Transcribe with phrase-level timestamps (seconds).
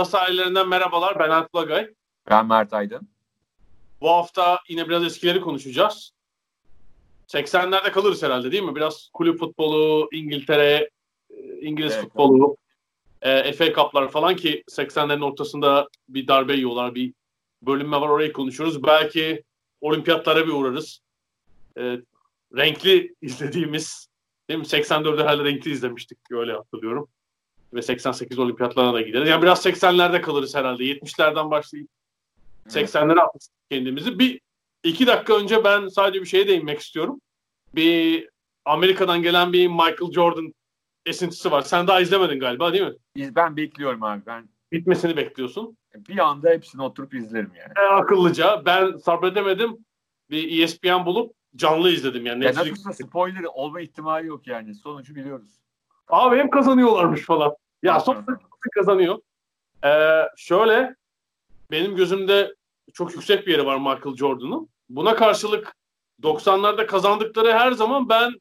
[0.00, 1.18] Ada sahillerinden merhabalar.
[1.18, 1.94] Ben Alp Lagay.
[2.30, 3.08] Ben Mert Aydın.
[4.00, 6.12] Bu hafta yine biraz eskileri konuşacağız.
[7.28, 8.76] 80'lerde kalırız herhalde değil mi?
[8.76, 10.90] Biraz kulüp futbolu, İngiltere,
[11.30, 12.02] e, İngiliz Evet.
[12.02, 12.56] futbolu,
[13.22, 16.94] e, FA Cup'lar falan ki 80'lerin ortasında bir darbe yiyorlar.
[16.94, 17.12] Bir
[17.62, 18.82] bölünme var orayı konuşuyoruz.
[18.82, 19.42] Belki
[19.80, 21.00] olimpiyatlara bir uğrarız.
[21.78, 21.98] E,
[22.56, 24.08] renkli izlediğimiz
[24.48, 24.66] değil mi?
[24.66, 26.18] 84'de herhalde renkli izlemiştik.
[26.30, 27.08] Öyle hatırlıyorum.
[27.74, 29.28] Ve 88 olimpiyatlarına da gideriz.
[29.28, 30.84] Yani biraz 80'lerde kalırız herhalde.
[30.84, 31.88] 70'lerden başlayıp
[32.68, 34.18] 80'lere atmıştık kendimizi.
[34.18, 34.40] Bir
[34.84, 37.20] iki dakika önce ben sadece bir şeye değinmek istiyorum.
[37.74, 38.28] Bir
[38.64, 40.54] Amerika'dan gelen bir Michael Jordan
[41.06, 41.62] esintisi var.
[41.62, 42.94] Sen daha izlemedin galiba değil mi?
[43.16, 44.22] Biz, ben bekliyorum abi.
[44.26, 45.76] Ben Bitmesini bekliyorsun.
[45.94, 47.72] bir anda hepsini oturup izlerim yani.
[47.76, 48.62] E, akıllıca.
[48.66, 49.76] Ben sabredemedim.
[50.30, 52.44] Bir ESPN bulup canlı izledim yani.
[52.44, 52.82] Ya Netflix.
[52.96, 54.74] spoiler olma ihtimali yok yani.
[54.74, 55.50] Sonucu biliyoruz.
[56.08, 57.56] Abi hem kazanıyorlarmış falan.
[57.82, 58.26] Ya son
[58.74, 59.18] kazanıyor.
[59.84, 60.94] Ee, şöyle
[61.70, 62.54] benim gözümde
[62.94, 64.68] çok yüksek bir yeri var Michael Jordan'ın.
[64.88, 65.74] Buna karşılık
[66.22, 68.32] 90'larda kazandıkları her zaman ben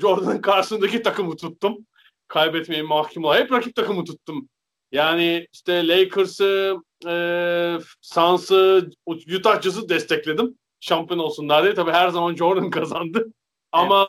[0.00, 1.86] Jordan'ın karşısındaki takımı tuttum.
[2.28, 3.36] Kaybetmeye mahkum olan.
[3.36, 4.48] Hep rakip takımı tuttum.
[4.92, 6.76] Yani işte Lakers'ı,
[7.06, 10.58] e, Suns'ı, Utah Jazz'ı destekledim.
[10.80, 11.74] Şampiyon olsunlar diye.
[11.74, 13.32] Tabii her zaman Jordan kazandı.
[13.72, 14.08] Ama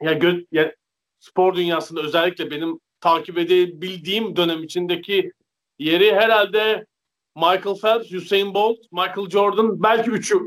[0.00, 0.74] ya, gö- ya
[1.20, 5.32] spor dünyasında özellikle benim takip edebildiğim dönem içindeki
[5.78, 6.86] yeri herhalde
[7.36, 10.38] Michael Phelps, Usain Bolt, Michael Jordan belki üçü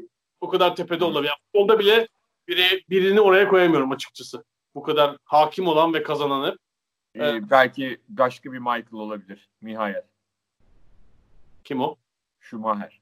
[0.41, 1.30] o kadar tepede olabilir.
[1.30, 2.08] Yani futbolda bile
[2.47, 4.44] biri, birini oraya koyamıyorum açıkçası.
[4.75, 6.58] Bu kadar hakim olan ve kazanan hep.
[7.16, 7.44] Ee, Evet.
[7.50, 9.50] belki başka bir Michael olabilir.
[9.62, 9.96] Mihail.
[11.64, 11.96] Kim o?
[12.40, 13.00] Schumacher.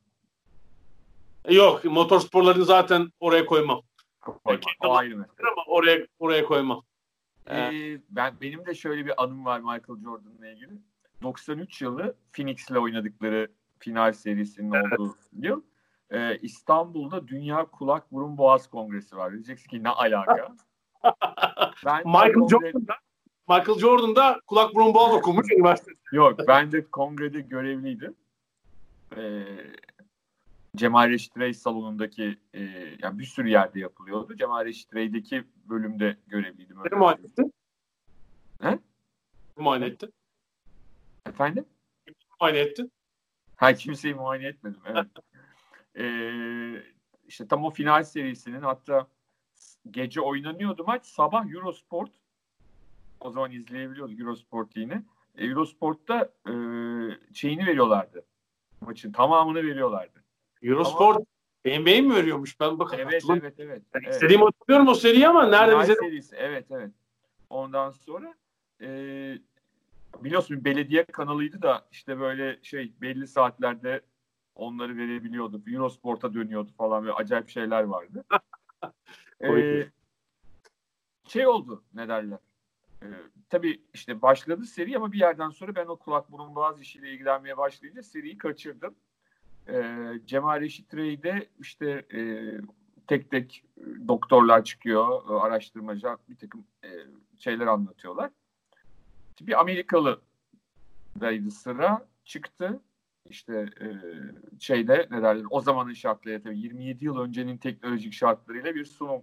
[1.45, 3.81] E, Yok motorsporlarını zaten oraya koymam.
[4.21, 4.39] Koyma.
[4.45, 5.13] Peki, O ayrı.
[5.15, 6.83] Ama oraya oraya koymam.
[7.51, 10.71] Ee, ben benim de şöyle bir anım var Michael Jordan'la ilgili.
[11.21, 13.47] 93 yılı Phoenix'le oynadıkları
[13.79, 15.61] final serisinin olduğu yıl.
[16.11, 19.31] Ee, İstanbul'da Dünya Kulak Burun Boğaz Kongresi var.
[19.33, 20.55] Diyeceksin ki ne alaka?
[21.85, 22.93] Ben Michael kongre- Jordan da
[23.49, 25.95] Michael Jordan da kulak burun boğaz okumuş üniversitede.
[26.11, 28.15] Yok ben de kongrede görevliydim.
[29.17, 29.43] Ee,
[30.75, 32.61] Cemal Reşit Rey salonundaki e,
[32.99, 34.35] yani bir sürü yerde yapılıyordu.
[34.35, 36.77] Cemal Reşit Rey'deki bölümde görevliydim.
[36.91, 37.53] muayene ettin.
[38.61, 38.79] He?
[39.57, 40.13] Muayene ettin.
[41.25, 41.65] Efendim?
[42.41, 42.91] Muayene ettin.
[43.55, 44.81] Ha kimseyi muayene etmedim.
[44.85, 45.07] Evet.
[45.97, 46.83] Ee,
[47.27, 49.07] işte tam o final serisinin hatta
[49.91, 51.05] gece oynanıyordu maç.
[51.05, 52.11] Sabah Eurosport
[53.19, 55.03] o zaman izleyebiliyordu Eurosport yine.
[55.35, 56.53] E, Eurosport'ta e,
[57.33, 58.25] şeyini veriyorlardı.
[58.81, 60.23] Maçın tamamını veriyorlardı.
[60.61, 61.23] Eurosport
[61.65, 62.59] NBA mi veriyormuş?
[62.59, 62.97] Ben bakın.
[62.97, 63.81] Evet evet evet.
[63.93, 64.13] Evet.
[64.13, 66.91] istediğimi hatırlıyorum o seriyi ama nerede bize serisi evet evet.
[67.49, 68.33] Ondan sonra
[68.81, 68.87] e,
[70.19, 74.01] biliyorsun bir belediye kanalıydı da işte böyle şey belli saatlerde
[74.55, 75.61] onları verebiliyordu.
[75.67, 78.23] Eurosport'a dönüyordu falan ve acayip şeyler vardı.
[79.39, 79.87] e, Komik.
[81.27, 82.39] şey oldu ne derler.
[83.03, 83.07] E,
[83.49, 87.57] tabii işte başladı seri ama bir yerden sonra ben o kulak burun boğaz işiyle ilgilenmeye
[87.57, 88.95] başlayınca seriyi kaçırdım.
[89.69, 92.51] E, Cemal Reşit Rey'de işte e,
[93.07, 96.89] tek tek e, doktorlar çıkıyor, e, araştırmacı bir takım e,
[97.37, 98.31] şeyler anlatıyorlar.
[99.41, 100.21] Bir Amerikalı
[101.19, 102.81] daydı sıra çıktı.
[103.29, 103.87] İşte e,
[104.59, 109.21] şeyde ne derler o zamanın şartlarıyla tabii 27 yıl öncenin teknolojik şartlarıyla bir sunum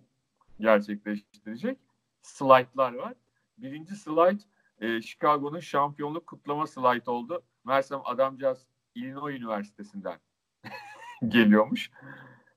[0.61, 1.79] gerçekleştirecek.
[2.23, 3.15] Slaytlar var.
[3.59, 4.43] Birinci slide
[4.81, 7.43] e, Chicago'nun şampiyonluk kutlama slide oldu.
[7.65, 10.19] Mersem adamcağız Illinois Üniversitesi'nden
[11.29, 11.91] geliyormuş.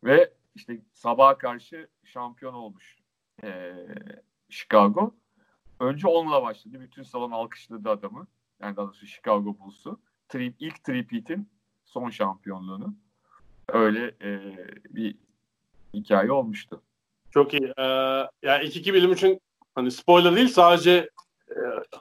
[0.04, 2.98] Ve işte sabaha karşı şampiyon olmuş
[3.44, 3.74] e,
[4.50, 5.16] Chicago.
[5.80, 6.78] Önce onunla başladı.
[6.82, 8.28] Bütün salon alkışladı adamı.
[8.62, 10.00] Yani daha doğrusu Chicago Bulls'u.
[10.30, 11.50] Tri, ilk tripit'in
[11.86, 12.96] son şampiyonluğunu.
[13.68, 14.58] Öyle e,
[14.90, 15.16] bir
[15.94, 16.82] hikaye olmuştu.
[17.32, 17.74] çok iyi.
[17.78, 17.84] Ee,
[18.44, 19.42] yani 2-2 bilim için
[19.76, 21.10] hani spoiler değil sadece
[21.50, 21.56] e,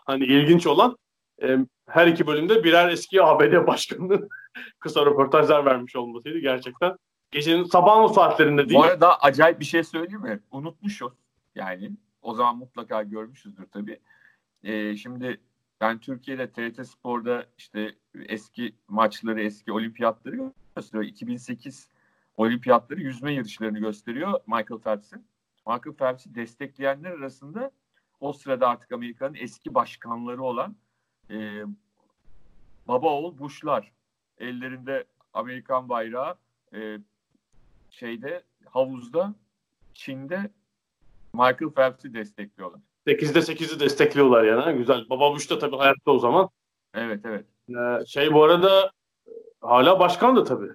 [0.07, 0.97] hani ilginç olan
[1.43, 4.29] e, her iki bölümde birer eski ABD başkanının
[4.79, 6.97] kısa röportajlar vermiş olmasıydı gerçekten.
[7.31, 8.81] Gecenin sabahın saatlerinde değil.
[8.81, 10.41] Bu arada acayip bir şey söyleyeyim mi?
[10.51, 11.13] Unutmuşuz.
[11.55, 11.91] Yani
[12.23, 14.01] o zaman mutlaka görmüşüzdür tabii.
[14.65, 15.41] Ee, şimdi
[15.81, 21.05] ben Türkiye'de TRT Spor'da işte eski maçları, eski olimpiyatları gösteriyor.
[21.05, 21.89] 2008
[22.37, 25.25] olimpiyatları yüzme yarışlarını gösteriyor Michael Phelps'in.
[25.67, 27.71] Michael Phelps'i destekleyenler arasında
[28.21, 30.77] o sırada artık Amerika'nın eski başkanları olan
[31.31, 31.65] e,
[32.89, 33.93] baba oğul Bush'lar
[34.39, 36.35] ellerinde Amerikan bayrağı
[36.75, 36.99] e,
[37.91, 39.35] şeyde havuzda
[39.95, 40.51] Çin'de
[41.33, 42.81] Michael Phelps'i destekliyorlar.
[43.07, 44.79] 8'de 8'i destekliyorlar yani.
[44.79, 45.07] Güzel.
[45.11, 46.49] Baba Bush da tabii hayatta o zaman.
[46.95, 47.47] Evet evet.
[47.71, 48.93] Ee, şey bu arada
[49.61, 50.71] hala başkan da tabii.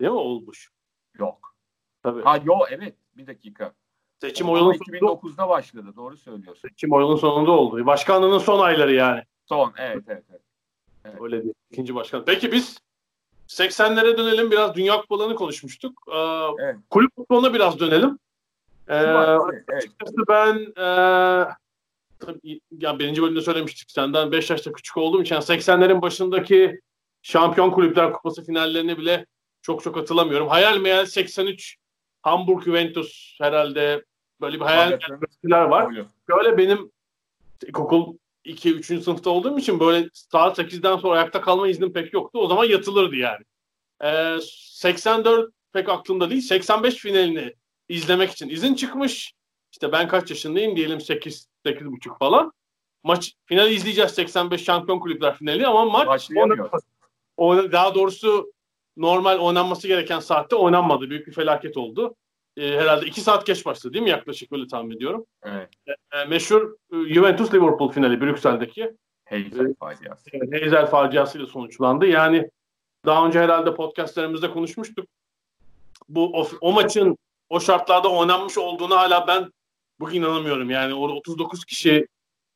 [0.00, 0.68] Değil mi oğul Bush?
[1.18, 1.56] Yok.
[2.02, 2.22] Tabii.
[2.22, 3.72] Ha yo evet bir dakika.
[4.20, 6.68] Seçim oyunun 2009'da başladı doğru söylüyorsun.
[6.68, 7.86] seçim oyunun sonunda oldu.
[7.86, 9.22] Başkanlığının son ayları yani.
[9.48, 10.24] Son evet evet.
[10.30, 10.40] evet.
[11.04, 11.20] Evet.
[11.20, 11.54] Öyle değil.
[11.70, 12.24] İkinci başkan.
[12.24, 12.78] Peki biz
[13.48, 14.50] 80'lere dönelim.
[14.50, 16.02] Biraz dünya kupalarını konuşmuştuk.
[16.12, 16.18] Ee,
[16.58, 16.76] Evet.
[16.90, 18.18] Kulüp futboluna biraz dönelim.
[18.88, 19.64] Ee, evet, evet.
[19.68, 20.84] açıkçası ben e,
[22.70, 23.90] ya birinci bölümde söylemiştik.
[23.90, 26.80] Senden 5 yaşta küçük olduğum için 80'lerin başındaki
[27.22, 29.26] Şampiyon Kulüpler Kupası finallerini bile
[29.62, 30.48] çok çok hatırlamıyorum.
[30.48, 31.76] Hayal meyal 83
[32.22, 34.04] Hamburg Juventus herhalde
[34.40, 34.98] böyle bir hayal
[35.50, 35.90] var.
[35.90, 36.04] Öyle.
[36.30, 36.90] Şöyle benim
[37.66, 38.86] ilkokul 2 3.
[38.86, 42.38] sınıfta olduğum için böyle saat 8'den sonra ayakta kalma iznim pek yoktu.
[42.38, 43.44] O zaman yatılırdı yani.
[44.04, 46.42] Ee, 84 pek aklımda değil.
[46.42, 47.54] 85 finalini
[47.88, 49.32] izlemek için izin çıkmış.
[49.72, 52.52] İşte ben kaç yaşındayım diyelim 8 8,5 falan.
[53.02, 56.06] Maç finali izleyeceğiz 85 Şampiyon Kulüpler finali ama maç
[57.36, 58.52] o, daha doğrusu
[58.96, 61.10] normal oynanması gereken saatte oynanmadı.
[61.10, 62.14] Büyük bir felaket oldu.
[62.56, 64.10] Ee, herhalde 2 saat geç başladı değil mi?
[64.10, 65.26] Yaklaşık öyle tahmin ediyorum.
[65.42, 65.68] Evet.
[65.86, 70.30] Ee, meşhur e, Juventus Liverpool finali Brüksel'deki Heyecan faciası.
[70.50, 72.06] Heysel faciasıyla sonuçlandı.
[72.06, 72.50] Yani
[73.06, 75.08] daha önce herhalde podcastlerimizde konuşmuştuk.
[76.08, 77.18] Bu o, o maçın
[77.48, 79.52] o şartlarda oynanmış olduğunu hala ben
[80.00, 80.70] bugün inanamıyorum.
[80.70, 82.06] Yani orada 39 kişi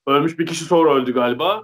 [0.06, 1.62] ölmüş bir kişi sonra öldü galiba.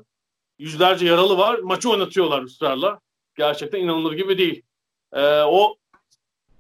[0.59, 1.59] Yüzlerce yaralı var.
[1.59, 3.01] Maçı oynatıyorlar ısrarla.
[3.37, 4.63] Gerçekten inanılır gibi değil.
[5.13, 5.77] Ee, o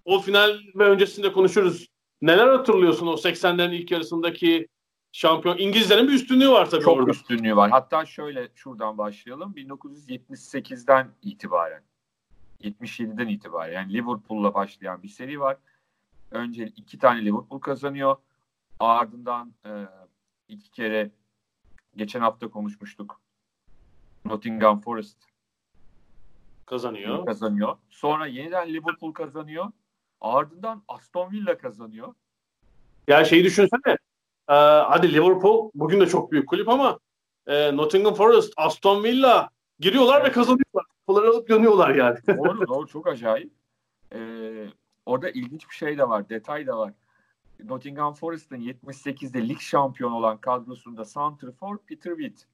[0.04, 1.88] o final ve öncesinde konuşuruz.
[2.22, 4.68] Neler hatırlıyorsun o 80'lerin ilk yarısındaki
[5.12, 5.58] şampiyon?
[5.58, 7.10] İngilizlerin bir üstünlüğü var tabii Çok orada.
[7.10, 7.70] üstünlüğü var.
[7.70, 9.52] Hatta şöyle şuradan başlayalım.
[9.56, 11.82] 1978'den itibaren
[12.60, 15.56] 77'den itibaren yani Liverpool'la başlayan bir seri var.
[16.30, 18.16] Önce iki tane Liverpool kazanıyor.
[18.80, 19.70] Ardından e,
[20.48, 21.10] iki kere
[21.96, 23.20] geçen hafta konuşmuştuk.
[24.24, 25.18] Nottingham Forest
[26.66, 27.26] Kazanıyor.
[27.26, 27.76] kazanıyor.
[27.90, 29.72] Sonra yeniden Liverpool kazanıyor.
[30.25, 32.15] Ardından Aston Villa kazanıyor.
[33.09, 33.97] Ya şeyi düşünsene.
[34.49, 34.55] Ee,
[34.88, 36.99] hadi Liverpool bugün de çok büyük kulüp ama
[37.47, 39.49] e, Nottingham Forest, Aston Villa
[39.81, 40.35] giriyorlar ve Evet.
[40.35, 40.85] kazanıyorlar.
[41.06, 42.19] Kupaları alıp dönüyorlar yani.
[42.26, 43.53] Doğru doğru çok acayip.
[44.15, 44.67] Ee,
[45.06, 46.93] orada ilginç bir şey de var, detay da var.
[47.65, 52.47] Nottingham Forest'ın 78'de lig şampiyonu olan kadrosunda Santrfor Peter Witt.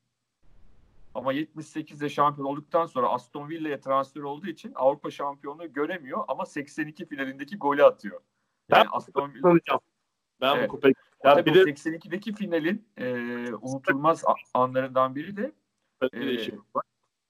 [1.14, 7.06] Ama 78'de şampiyon olduktan sonra Aston Villa'ya transfer olduğu için Avrupa şampiyonluğu göremiyor ama 82
[7.06, 8.20] finalindeki golü atıyor.
[8.68, 9.80] Yani Ben Aston Villa.
[10.40, 10.68] Ben Evet.
[10.68, 10.94] bu kupayı.
[11.24, 13.06] Ya bir de 82'deki finalin e,
[13.54, 14.24] unutulmaz
[14.54, 15.52] anlarından biri de
[16.74, 16.84] var.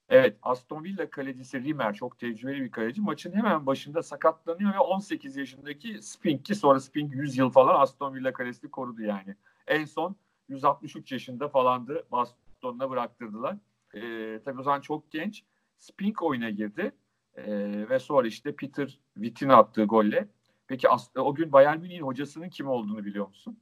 [0.08, 3.00] Evet Aston Villa kalecisi Rimmer çok tecrübeli bir kaleci.
[3.00, 8.14] Maçın hemen başında sakatlanıyor ve 18 yaşındaki Spink ki sonra Spink 100 yıl falan Aston
[8.14, 9.36] Villa kalesini korudu yani.
[9.66, 10.16] En son
[10.48, 13.56] 163 yaşında falandı bastonuna bıraktırdılar.
[13.94, 15.42] Ee, tabii o zaman çok genç.
[15.78, 16.92] Spink oyuna girdi
[17.36, 20.28] Ee, ve sonra işte Peter Witt'in attığı golle.
[20.66, 23.58] Peki as- o gün Bayern Münih'in hocasının kim olduğunu biliyor musun?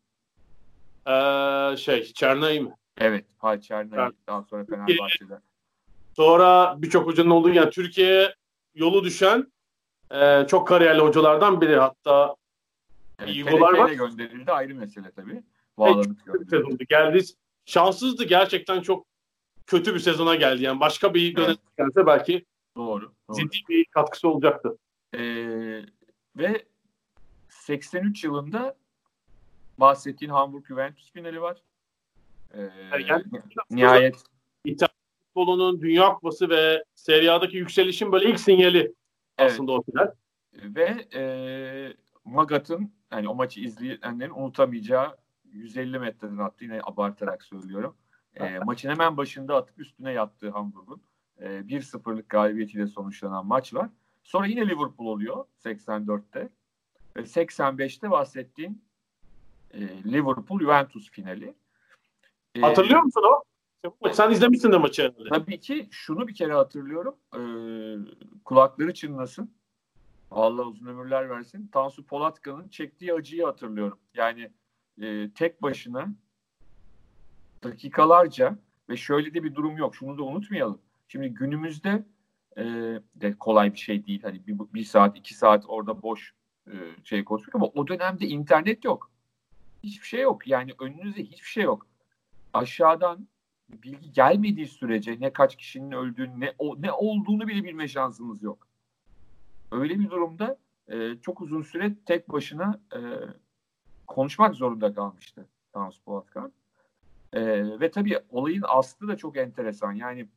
[1.07, 2.75] Ee, şey Çernay mı?
[2.99, 5.39] Evet, Hay Çernay daha sonra Fenerbahçe'de.
[6.17, 8.35] Sonra birçok hocanın olduğu yani Türkiye'ye
[8.75, 9.53] yolu düşen
[10.15, 11.77] e, çok kariyerli hocalardan biri.
[11.77, 12.37] Hatta
[13.19, 13.91] Evet, var.
[13.91, 15.43] gönderildi ayrı mesele tabii.
[15.79, 16.87] Bağlanıp gönderildi.
[16.87, 17.25] Geldi.
[17.65, 19.07] Şanssızdı gerçekten çok
[19.69, 20.63] kötü bir sezona geldi.
[20.63, 22.45] Yani başka bir dönem gelse belki
[22.77, 23.13] Doğru.
[23.29, 23.37] doğru.
[23.37, 24.79] ciddi bir katkısı olacaktı.
[25.15, 25.83] Ee,
[26.37, 26.65] ve
[27.49, 28.77] 83 yılında
[29.79, 31.63] bahsettiğin Hamburg Juventus finali var.
[32.55, 32.61] Ee,
[33.09, 33.25] Yani
[33.71, 34.25] nihayet
[34.65, 34.95] İtalya
[35.27, 38.79] futbolunun Dünya Kupası ve Serie A'daki yükselişin böyle ilk sinyali
[39.39, 39.53] Evet.
[39.53, 40.13] aslında o final.
[40.55, 41.23] ve e,
[42.25, 47.97] Magat'ın yani o maçı izleyenlerin unutamayacağı 150 metreden attı yine abartarak söylüyorum.
[48.35, 51.03] E, maçın hemen başında atıp üstüne yattığı Hamburg'un
[51.39, 53.89] e, 1-0'lık galibiyetiyle sonuçlanan maç var.
[54.23, 56.49] Sonra yine Liverpool oluyor 84'te
[57.17, 58.83] ve 85'te bahsettiğin
[59.71, 61.55] e, Liverpool Juventus finali.
[62.55, 63.43] E, Hatırlıyor musun o?
[64.13, 65.29] Sen izlemişsin de maçı herhalde.
[65.29, 67.17] Tabii ki şunu bir kere hatırlıyorum.
[67.35, 67.41] Ee,
[68.45, 69.55] kulakları çınlasın.
[70.31, 71.69] Allah uzun ömürler versin.
[71.73, 73.99] Tansu Polatkan'ın çektiği acıyı hatırlıyorum.
[74.15, 74.51] Yani
[75.03, 76.09] e, tek başına
[77.65, 79.97] dakikalarca ve şöyle de bir durum yok.
[79.97, 80.81] Şunu da unutmayalım.
[81.09, 82.05] Şimdi günümüzde
[82.57, 82.65] e,
[83.15, 84.23] de kolay bir şey değil.
[84.23, 86.35] Hani bir, bir saat, iki saat orada boş
[86.67, 86.75] e,
[87.05, 89.11] şey konuşmak ama o dönemde internet yok.
[89.83, 90.47] Hiçbir şey yok.
[90.47, 91.87] Yani önünüzde hiçbir şey yok.
[92.53, 93.29] Aşağıdan
[93.69, 98.67] bilgi gelmediği sürece ne kaç kişinin öldüğünü ne o, ne olduğunu bile bilme şansımız yok.
[99.73, 103.01] Öyle bir durumda e, çok uzun süre tek başına e,
[104.07, 106.53] konuşmak zorunda kalmıştı Tansu Polatkan.
[107.33, 107.41] E,
[107.81, 109.93] ve tabii olayın aslı da çok enteresan.
[109.93, 110.29] Yani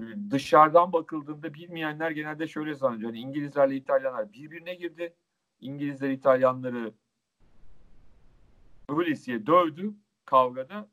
[0.00, 3.14] e, dışarıdan bakıldığında bilmeyenler genelde şöyle zannediyor.
[3.14, 5.14] Yani İngilizlerle İtalyanlar birbirine girdi.
[5.60, 6.92] İngilizler İtalyanları
[8.88, 9.94] öylesiye dövdü
[10.24, 10.88] kavgada.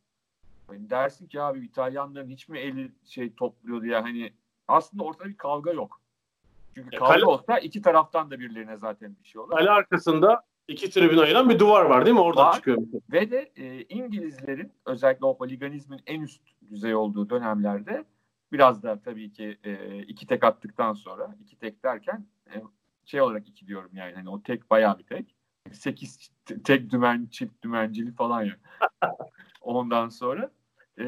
[0.72, 4.34] Yani dersin ki abi İtalyanların hiç mi eli şey topluyordu ya hani
[4.68, 6.02] aslında ortada bir kavga yok.
[6.76, 9.52] Çünkü kavga kale, olsa iki taraftan da birilerine zaten bir şey olur.
[9.52, 12.22] Kale arkasında iki tribün ayıran bir duvar var değil mi?
[12.22, 12.56] Oradan var.
[12.56, 12.78] çıkıyor.
[13.12, 18.06] Ve de e, İngilizlerin özellikle o holiganizmin en üst düzey olduğu dönemlerde
[18.52, 22.54] biraz da tabii ki e, iki tek attıktan sonra iki tek derken e,
[23.06, 25.36] şey olarak iki diyorum yani hani o tek bayağı bir tek.
[25.72, 26.32] Sekiz
[26.64, 28.56] tek dümen çift dümencili falan ya.
[29.62, 30.52] Ondan sonra
[31.00, 31.06] e,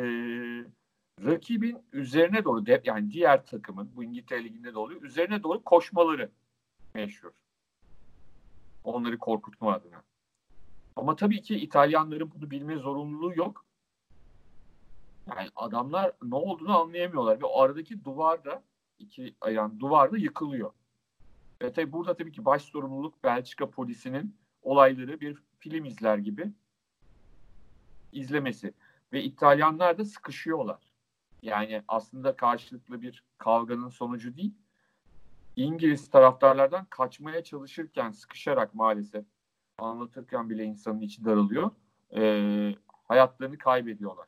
[1.25, 6.29] rakibin üzerine doğru yani diğer takımın bu İngiltere Ligi'nde de oluyor üzerine doğru koşmaları
[6.93, 7.31] meşhur.
[8.87, 10.03] Onları korkutma adına.
[10.95, 13.65] Ama tabii ki İtalyanların bunu bilme zorunluluğu yok.
[15.27, 18.63] Yani adamlar ne olduğunu anlayamıyorlar ve o aradaki duvar da
[18.99, 20.71] iki yani duvar da yıkılıyor.
[21.61, 26.51] Ve tabii burada tabii ki baş sorumluluk Belçika polisinin olayları bir film izler gibi
[28.11, 28.73] izlemesi.
[29.13, 30.81] Ve İtalyanlar da sıkışıyorlar.
[31.41, 34.53] Yani aslında karşılıklı bir kavganın sonucu değil.
[35.57, 39.25] İngiliz taraftarlardan kaçmaya çalışırken sıkışarak maalesef
[39.77, 41.71] anlatırken bile insanın içi daralıyor.
[42.15, 42.75] E,
[43.07, 44.27] hayatlarını kaybediyorlar.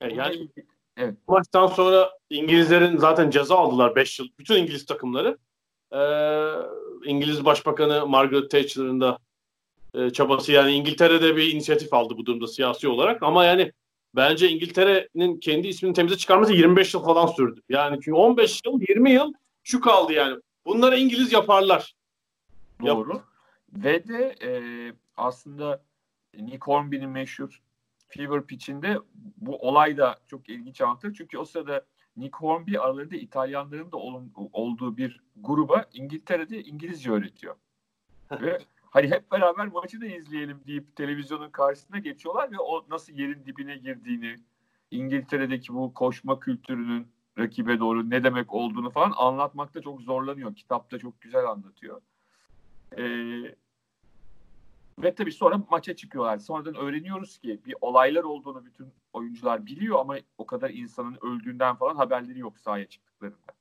[0.00, 0.48] E, yani,
[0.96, 1.14] evet.
[1.28, 4.28] Maçtan sonra İngilizlerin zaten ceza aldılar 5 yıl.
[4.38, 5.38] Bütün İngiliz takımları.
[5.92, 6.50] Ee,
[7.04, 9.18] İngiliz Başbakanı Margaret Thatcher'ın da
[9.94, 13.72] e, çabası yani İngiltere'de bir inisiyatif aldı bu durumda siyasi olarak ama yani
[14.16, 17.60] bence İngiltere'nin kendi ismini temize çıkarması 25 yıl falan sürdü.
[17.68, 19.32] Yani çünkü 15 yıl 20 yıl
[19.64, 20.40] şu kaldı yani.
[20.66, 21.94] Bunları İngiliz yaparlar.
[22.86, 23.12] Doğru.
[23.12, 23.24] Yap.
[23.72, 24.50] Ve de e,
[25.16, 25.82] aslında
[26.34, 27.62] Nick Hornby'nin meşhur
[28.08, 28.98] Fever Pitch'inde
[29.36, 31.14] bu olay da çok ilginç anlatır.
[31.14, 37.56] Çünkü o sırada Nick Hornby aralarında İtalyanların da ol, olduğu bir gruba İngiltere'de İngilizce öğretiyor.
[38.30, 38.58] Ve
[38.90, 43.76] hani hep beraber maçı da izleyelim deyip televizyonun karşısına geçiyorlar ve o nasıl yerin dibine
[43.76, 44.36] girdiğini,
[44.90, 50.54] İngiltere'deki bu koşma kültürünün rakibe doğru ne demek olduğunu falan anlatmakta çok zorlanıyor.
[50.54, 52.00] Kitapta çok güzel anlatıyor.
[52.98, 53.54] Ee,
[54.98, 56.38] ve tabii sonra maça çıkıyorlar.
[56.38, 61.96] Sonradan öğreniyoruz ki bir olaylar olduğunu bütün oyuncular biliyor ama o kadar insanın öldüğünden falan
[61.96, 63.52] haberleri yok sahaya çıktıklarında.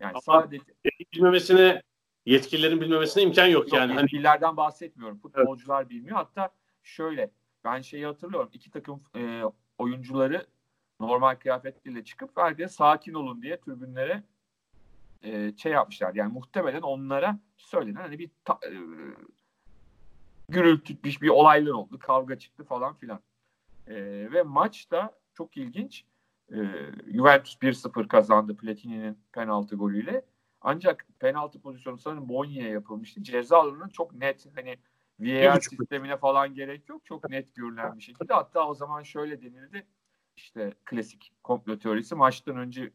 [0.00, 0.64] Yani ama sadece
[1.12, 1.82] bilmemesine
[2.26, 3.92] yetkililerin bilmemesine imkan yok, yok yani.
[3.92, 5.18] Hani yetkililerden bahsetmiyorum.
[5.18, 5.90] Futbolcular evet.
[5.90, 6.16] bilmiyor.
[6.16, 6.50] Hatta
[6.82, 7.30] şöyle
[7.64, 8.50] ben şeyi hatırlıyorum.
[8.52, 9.42] İki takım e,
[9.78, 10.46] oyuncuları
[11.02, 14.22] normal kıyafetleriyle çıkıp herkese sakin olun diye tribünlere
[15.22, 16.14] e, şey yapmışlar.
[16.14, 18.72] Yani muhtemelen onlara söylenen hani bir ta, e,
[20.48, 21.98] gürültü bir, bir olaylar oldu.
[21.98, 23.20] Kavga çıktı falan filan.
[23.86, 23.94] E,
[24.32, 26.04] ve maç da çok ilginç.
[26.52, 26.56] E,
[27.14, 30.24] Juventus 1-0 kazandı Platini'nin penaltı golüyle.
[30.60, 33.22] Ancak penaltı pozisyonu sanırım Bonya'ya yapılmıştı.
[33.22, 34.76] Ceza alanının çok net hani
[35.20, 37.04] VAR sistemine falan gerek yok.
[37.04, 38.34] Çok net görülen bir şekilde.
[38.34, 39.86] Hatta o zaman şöyle denildi.
[40.36, 42.90] İşte klasik komplo teorisi maçtan önce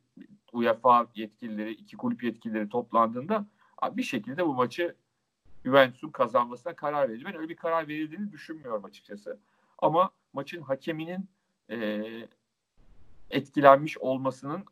[0.53, 3.45] UEFA yetkilileri, iki kulüp yetkilileri toplandığında
[3.91, 4.95] bir şekilde bu maçı
[5.65, 7.25] Juventus'un kazanmasına karar verildi.
[7.25, 9.39] Ben öyle bir karar verildiğini düşünmüyorum açıkçası.
[9.77, 11.29] Ama maçın hakeminin
[11.69, 12.03] e,
[13.29, 14.65] etkilenmiş olmasının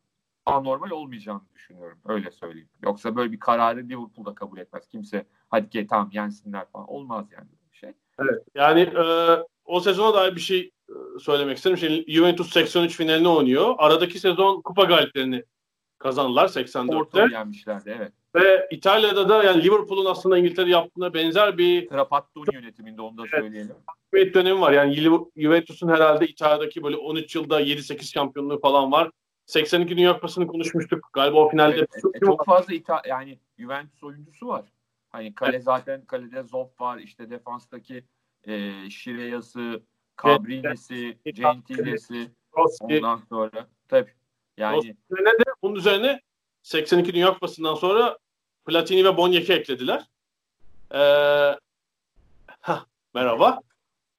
[0.46, 1.98] anormal olmayacağını düşünüyorum.
[2.06, 2.70] Öyle söyleyeyim.
[2.84, 4.88] Yoksa böyle bir kararı Liverpool'da kabul etmez.
[4.88, 6.90] Kimse hadi ki tamam yensinler falan.
[6.90, 7.94] Olmaz yani bir şey.
[8.20, 8.44] Evet.
[8.56, 9.04] Yani e,
[9.66, 10.72] o sezona dair bir şey
[11.20, 11.78] söylemek isterim.
[11.78, 13.76] Şimdi Juventus 83 finalini oynuyor.
[13.78, 15.44] Aradaki sezon kupa galiplerini
[15.98, 16.94] kazandılar 84'te.
[16.94, 18.14] Porto'yu yenmişlerdi evet.
[18.36, 23.44] Ve İtalya'da da yani Liverpool'un aslında İngiltere yaptığına benzer bir Trapattoni yönetiminde onu da evet,
[23.44, 23.76] söyleyelim.
[24.14, 24.72] Bir dönemi var.
[24.72, 24.96] Yani
[25.36, 29.12] Juventus'un herhalde İtalya'daki böyle 13 yılda 7-8 şampiyonluğu falan var.
[29.46, 31.10] 82 Dünya Kupası'nı konuşmuştuk.
[31.14, 31.78] Galiba o finalde.
[31.78, 34.66] Evet, çok, e, çok fazla İta yani Juventus oyuncusu var.
[35.10, 35.64] Hani kale evet.
[35.64, 36.98] zaten kalede Zoff var.
[36.98, 38.04] İşte defanstaki
[38.48, 39.82] e, Şireyası,
[40.24, 42.32] Cabrilli'si, Gentile'si.
[42.82, 44.14] Ondan sonra tabii.
[44.58, 46.22] Yani üzerine de bunun üzerine
[46.64, 48.18] 82 Dünya Kupası'ndan sonra
[48.66, 50.06] Platini ve Bonyek'i eklediler.
[50.94, 51.60] Ee,
[52.62, 53.60] hah, merhaba.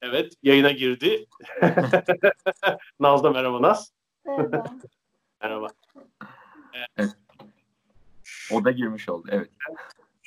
[0.02, 1.26] Evet yayına girdi.
[3.00, 3.92] Naz'da merhaba Naz.
[4.26, 4.64] Merhaba.
[5.40, 5.68] Merhaba.
[8.52, 9.28] o da girmiş oldu.
[9.30, 9.50] Evet.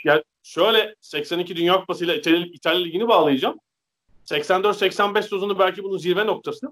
[0.03, 3.59] Yani şöyle 82 Dünya Kupası ile İtalya, İtalya Ligi'ni bağlayacağım.
[4.29, 6.67] 84-85 sezonu belki bunun zirve noktası.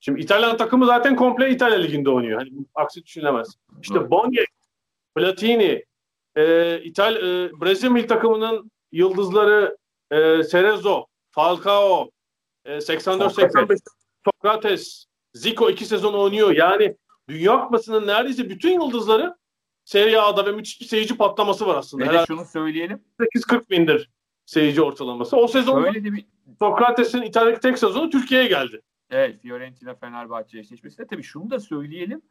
[0.00, 2.38] Şimdi İtalyan takımı zaten komple İtalya Ligi'nde oynuyor.
[2.38, 3.56] Hani aksi düşünülemez.
[3.82, 4.10] İşte.
[4.10, 4.48] Bonyek,
[5.16, 5.84] Platini,
[6.36, 9.76] e, İtal e, Brezilya milli takımının yıldızları
[10.10, 10.16] e,
[10.50, 12.10] Cerezo, Falcao,
[12.64, 13.78] e, 84-85
[14.24, 16.50] Sokrates, Zico iki sezon oynuyor.
[16.50, 16.96] Yani
[17.28, 19.36] Dünya Kupası'nın neredeyse bütün yıldızları
[19.84, 22.08] Serie A'da ve müthiş bir seyirci patlaması var aslında.
[22.08, 23.04] Ve de şunu söyleyelim.
[23.20, 24.10] 8-40 bindir
[24.50, 25.36] seyirci ortalaması.
[25.36, 26.26] O sezon Şöyle de bir
[26.58, 28.80] Sokrates'in İtalya'daki tek sezonu Türkiye'ye geldi.
[29.10, 32.22] Evet Fiorentina Fenerbahçe eşleşmesinde tabii şunu da söyleyelim.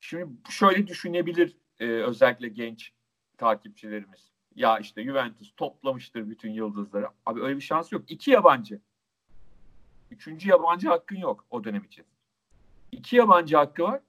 [0.00, 2.92] Şimdi şöyle düşünebilir e, özellikle genç
[3.38, 4.30] takipçilerimiz.
[4.54, 7.08] Ya işte Juventus toplamıştır bütün yıldızları.
[7.26, 8.04] Abi öyle bir şans yok.
[8.08, 8.80] İki yabancı.
[10.10, 12.04] Üçüncü yabancı hakkın yok o dönem için.
[12.92, 14.00] İki yabancı hakkı var.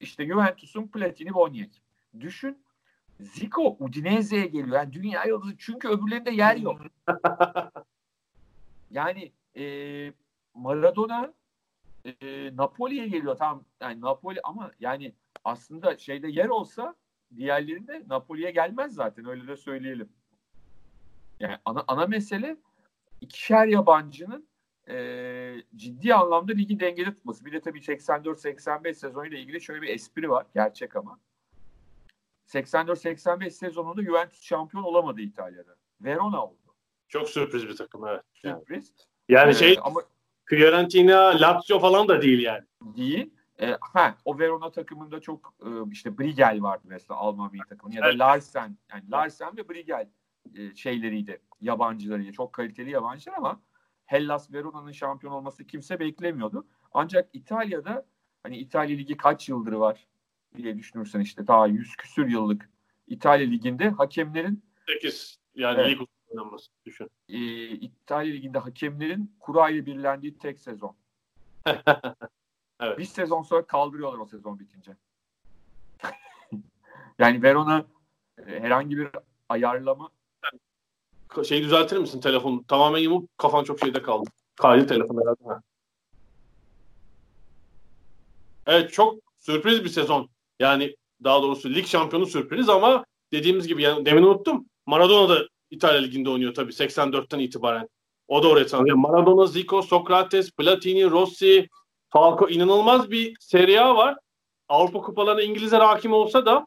[0.00, 1.82] İşte Juventus'un Platini Boniek.
[2.20, 2.63] Düşün
[3.24, 4.76] Zico Udinese'ye geliyor.
[4.76, 6.80] Yani dünya yıldızı çünkü öbürlerinde yer yok.
[8.90, 9.64] Yani e,
[10.54, 11.34] Maradona
[12.04, 15.14] e, Napoli'ye geliyor tamam yani Napoli ama yani
[15.44, 16.94] aslında şeyde yer olsa
[17.36, 20.08] diğerlerinde Napoli'ye gelmez zaten öyle de söyleyelim.
[21.40, 22.56] Yani ana, ana mesele
[23.20, 24.48] ikişer yabancının
[24.88, 27.44] e, ciddi anlamda ligi dengede tutması.
[27.44, 30.46] Bir de tabii 84-85 sezonuyla ilgili şöyle bir espri var.
[30.54, 31.18] Gerçek ama.
[32.46, 35.76] 84-85 sezonunda Juventus şampiyon olamadı İtalya'da.
[36.00, 36.74] Verona oldu.
[37.08, 38.22] Çok sürpriz bir takım evet.
[38.32, 38.94] Sürpriz.
[39.28, 40.00] yani Ee, şey ama
[40.44, 42.64] Fiorentina, Lazio falan da değil yani.
[42.82, 43.30] değil.
[43.60, 48.02] E, ha, o Verona takımında çok e, işte Brigel vardı mesela Alman milli takımı ya
[48.02, 48.18] da Evet.
[48.18, 50.08] Larsen yani Larsen ve Brigel
[50.54, 53.60] e, şeyleriydi yabancılarıydı çok kaliteli yabancılar ama
[54.06, 56.66] Hellas Verona'nın şampiyon olması kimse beklemiyordu.
[56.92, 58.06] Ancak İtalya'da
[58.42, 60.06] hani İtalya Ligi kaç yıldır var
[60.56, 62.70] diye düşünürsen işte daha yüz küsür yıllık
[63.06, 65.90] İtalya Ligi'nde hakemlerin 8 yani Evet.
[65.90, 67.10] lig oynanması düşün.
[67.28, 70.96] e, İtalya Ligi'nde hakemlerin kura ile birlendiği tek sezon.
[72.80, 72.98] Evet.
[72.98, 74.96] Bir sezon sonra kaldırıyorlar o sezon bitince.
[77.18, 77.86] yani Verona
[78.46, 79.08] e, herhangi bir
[79.48, 80.10] ayarlama
[81.34, 82.64] Şeyi şey düzeltir misin telefonu?
[82.66, 84.30] Tamamen yamuk kafan çok şeyde kaldı.
[84.56, 85.44] Kaydı telefon herhalde.
[85.44, 85.62] Ha.
[88.66, 90.28] Evet çok sürpriz bir sezon.
[90.60, 94.66] Yani daha doğrusu lig şampiyonu sürpriz ama dediğimiz gibi yani demin unuttum.
[94.86, 97.88] Maradona da İtalya Ligi'nde oynuyor tabii 84'ten itibaren.
[98.28, 98.96] O da oraya tanıyor.
[98.96, 101.68] Maradona, Zico, Sokrates, Platini, Rossi,
[102.10, 104.16] Falco inanılmaz bir Serie A var.
[104.68, 106.66] Avrupa kupalarına İngilizler hakim olsa da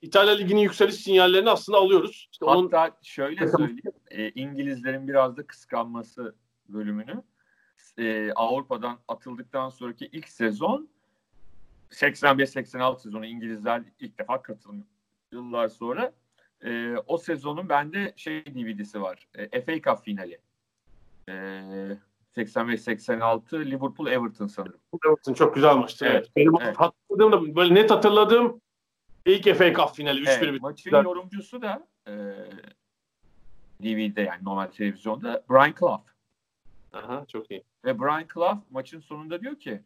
[0.00, 2.28] İtalya Ligi'nin yükseliş sinyallerini aslında alıyoruz.
[2.32, 6.34] İşte onun hatta şöyle söyleyeyim e, İngilizlerin biraz da kıskanması
[6.68, 7.22] bölümünü
[7.98, 10.88] e, Avrupa'dan atıldıktan sonraki ilk sezon
[11.90, 14.84] 85-86 sezonu İngilizler ilk defa katılıyor
[15.32, 16.12] yıllar sonra.
[16.64, 19.28] E, o sezonun bende şey DVD'si var.
[19.34, 20.38] E, FA Cup finali.
[21.28, 21.32] E,
[22.36, 24.80] 85-86 Liverpool Everton sanırım.
[25.06, 26.04] Everton çok güzel maçtı.
[26.04, 26.16] Evet.
[26.16, 26.76] Evet, Benim evet.
[26.76, 28.60] hatırladığım böyle net hatırladığım
[29.26, 31.04] ilk FA Cup finali 3-1 Evet, maçın Güzel.
[31.04, 32.12] yorumcusu da e,
[33.82, 36.02] DVD'de yani normal televizyonda Brian Clough.
[36.92, 37.64] Aha, çok iyi.
[37.84, 39.82] Ve Brian Clough maçın sonunda diyor ki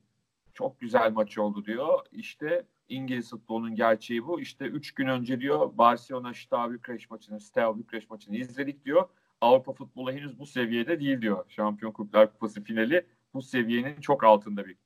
[0.55, 1.99] çok güzel maç oldu diyor.
[2.13, 4.41] İşte İngiliz futbolunun gerçeği bu.
[4.41, 9.09] İşte 3 gün önce diyor Barcelona Steaua Bükreş maçını, Steaua Bükreş maçını izledik diyor.
[9.41, 11.45] Avrupa futbolu henüz bu seviyede değil diyor.
[11.49, 14.77] Şampiyon Kulüpler Kupası finali bu seviyenin çok altında bir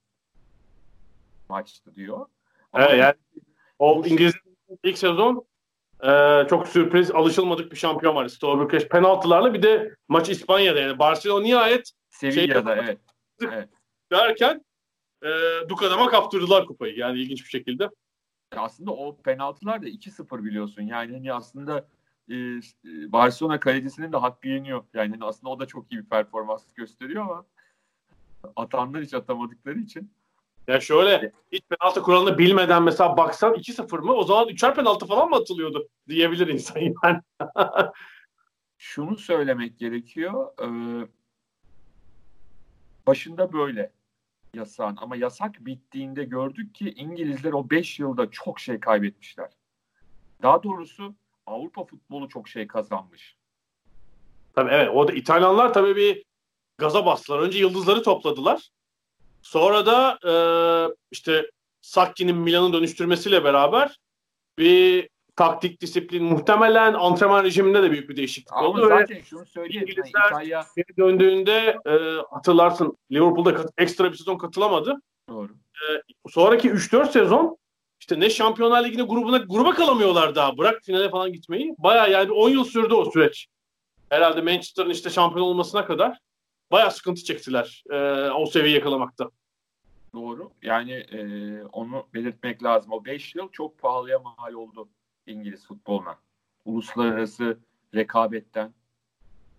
[1.48, 2.26] maçtı diyor.
[2.72, 3.14] Ama Evet, yani
[3.78, 4.34] o İngiliz
[4.82, 5.44] ilk sezon
[6.02, 6.10] e,
[6.50, 8.28] çok sürpriz alışılmadık bir şampiyon var.
[8.28, 12.98] Steaua Bükreş penaltılarla bir de maç İspanya'da yani Barcelona nihayet Sevilla'da şeyde-
[13.42, 13.68] evet.
[14.12, 14.64] derken
[15.24, 15.28] e,
[15.68, 16.98] Dukadam'a kaptırdılar kupayı.
[16.98, 17.90] Yani ilginç bir şekilde.
[18.56, 20.82] aslında o penaltılar da 2-0 biliyorsun.
[20.82, 21.88] Yani hani aslında
[22.30, 22.34] e,
[23.12, 24.84] Barcelona kalecisinin de hakkı yeniyor.
[24.94, 27.44] Yani hani aslında o da çok iyi bir performans gösteriyor ama
[28.56, 30.10] atanlar hiç atamadıkları için.
[30.68, 34.12] Ya şöyle hiç penaltı kuralını bilmeden mesela baksan 2-0 mı?
[34.12, 37.20] O zaman üçer penaltı falan mı atılıyordu diyebilir insan yani.
[38.78, 40.52] Şunu söylemek gerekiyor.
[40.62, 40.68] e,
[43.06, 43.92] başında böyle
[44.54, 49.50] yasağın ama yasak bittiğinde gördük ki İngilizler o 5 yılda çok şey kaybetmişler.
[50.42, 51.14] Daha doğrusu
[51.46, 53.36] Avrupa futbolu çok şey kazanmış.
[54.54, 54.90] Tabii evet.
[54.94, 56.24] O da İtalyanlar tabii bir
[56.78, 57.38] gaza bastılar.
[57.38, 58.70] Önce yıldızları topladılar.
[59.42, 60.34] Sonra da e,
[61.10, 63.98] işte Sakki'nin Milan'ı dönüştürmesiyle beraber
[64.58, 68.88] bir taktik disiplin muhtemelen antrenman rejiminde de büyük bir değişiklik Ama oldu.
[68.88, 69.86] zaten şunu söyleyeyim.
[69.88, 71.92] Yani İngilizler- İtalya Geri döndüğünde e,
[72.30, 75.00] hatırlarsın Liverpool'da kat- ekstra bir sezon katılamadı.
[75.28, 75.52] doğru.
[76.30, 77.56] Sonraki 3-4 sezon
[78.00, 80.58] işte ne Şampiyonlar Ligi'ne grubuna gruba kalamıyorlar daha.
[80.58, 81.74] Bırak finale falan gitmeyi.
[81.78, 83.46] Bayağı yani 10 yıl sürdü o süreç.
[84.10, 86.18] Herhalde Manchester'ın işte şampiyon olmasına kadar
[86.72, 87.96] bayağı sıkıntı çektiler e,
[88.30, 89.30] o seviyeyi yakalamakta.
[90.14, 90.50] Doğru.
[90.62, 91.18] Yani e,
[91.72, 92.92] onu belirtmek lazım.
[92.92, 94.88] O 5 yıl çok pahalıya mal oldu
[95.26, 96.18] İngiliz futboluna.
[96.64, 97.58] Uluslararası
[97.94, 98.74] rekabetten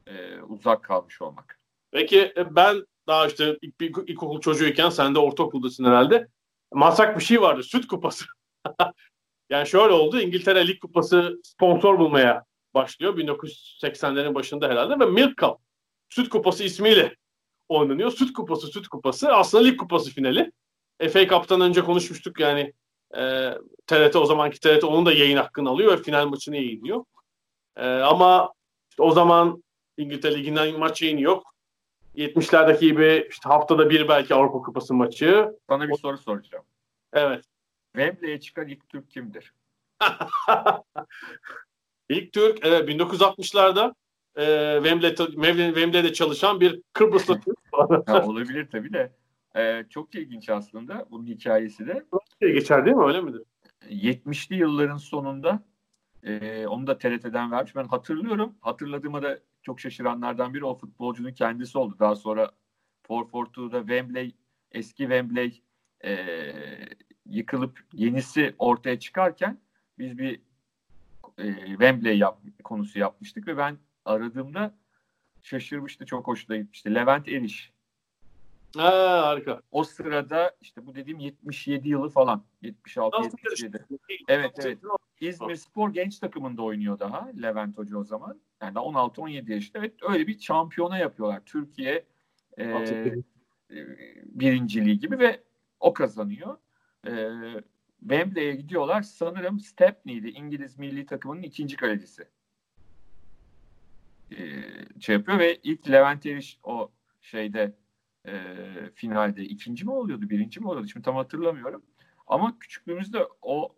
[0.08, 1.60] e, uzak kalmış olmak.
[1.91, 6.28] Peki e, ben daha işte ilk, bir ilkokul çocuğuyken sen de ortaokuldasın herhalde.
[6.73, 7.63] Masak bir şey vardı.
[7.63, 8.25] Süt kupası.
[9.49, 10.19] yani şöyle oldu.
[10.19, 13.17] İngiltere Lig Kupası sponsor bulmaya başlıyor.
[13.17, 15.58] 1980'lerin başında herhalde ve Milk Cup.
[16.10, 17.15] Süt Kupası ismiyle
[17.69, 18.12] oynanıyor.
[18.12, 19.34] Süt Kupası, Süt Kupası.
[19.34, 20.51] Aslında Lig Kupası finali.
[21.12, 22.73] FA Cup'tan önce konuşmuştuk yani
[23.17, 23.54] e,
[23.88, 27.04] TRT o zamanki TRT onun da yayın hakkını alıyor ve final maçını yayınlıyor.
[27.75, 28.54] E, ama
[28.89, 29.63] işte o zaman
[29.97, 31.56] İngiltere Ligi'nden maç yayını yok.
[32.15, 35.49] 70'lerdeki gibi işte haftada bir belki Avrupa Kupası maçı.
[35.69, 36.65] Sana bir soru soracağım.
[37.13, 37.45] Evet.
[37.95, 39.54] Wembley'e çıkan ilk Türk kimdir?
[42.10, 43.93] İlk Türk evet, 1960'larda
[44.38, 47.58] e, Wembley'de, Wembley- Wembley'de çalışan bir Kıbrıslı Türk.
[48.08, 49.12] Ha, olabilir tabii de.
[49.56, 52.06] E, çok ilginç aslında bunun hikayesi de.
[52.41, 53.04] diye geçer değil mi?
[53.06, 53.41] Öyle midir?
[53.89, 55.63] 70'li yılların sonunda
[56.24, 57.76] e, onu da TRT'den vermiş.
[57.76, 58.56] Ben hatırlıyorum.
[58.62, 61.96] Hatırladığıma da çok şaşıranlardan biri o futbolcunun kendisi oldu.
[62.00, 62.52] Daha sonra
[63.10, 64.36] 442'da Wembley,
[64.72, 65.62] eski Wembley
[66.06, 66.18] e,
[67.26, 69.58] yıkılıp yenisi ortaya çıkarken
[70.00, 70.39] biz bir
[71.38, 74.76] e, Wembley yap, konusu yapmıştık ve ben aradığımda
[75.41, 76.06] şaşırmıştı.
[76.06, 76.96] Çok hoşuna gitmişti.
[76.96, 77.75] Levent Eriş.
[78.76, 79.62] Ha, harika.
[79.72, 82.44] O sırada işte bu dediğim 77 yılı falan.
[82.62, 83.86] 76 Nasıl 77.
[84.28, 84.78] Evet, evet.
[85.20, 88.42] İzmir Spor genç takımında oynuyor daha Levent Hoca o zaman.
[88.62, 89.80] Yani daha 16-17 yaşında.
[89.80, 91.42] Evet öyle bir şampiyona yapıyorlar.
[91.46, 92.06] Türkiye
[92.58, 93.16] e, e,
[94.26, 95.44] birinciliği gibi ve
[95.80, 96.58] o kazanıyor.
[97.08, 97.30] E,
[98.00, 99.02] Wembley'e gidiyorlar.
[99.02, 102.28] Sanırım Stepney'di İngiliz milli takımının ikinci kalecisi.
[104.32, 104.38] E,
[105.00, 107.76] şey yapıyor ve ilk Levent Eriş o şeyde
[108.28, 108.34] e,
[108.96, 110.88] finalde ikinci mi oluyordu, birinci mi oluyordu?
[110.88, 111.84] Şimdi tam hatırlamıyorum.
[112.28, 113.76] Ama küçüklüğümüzde o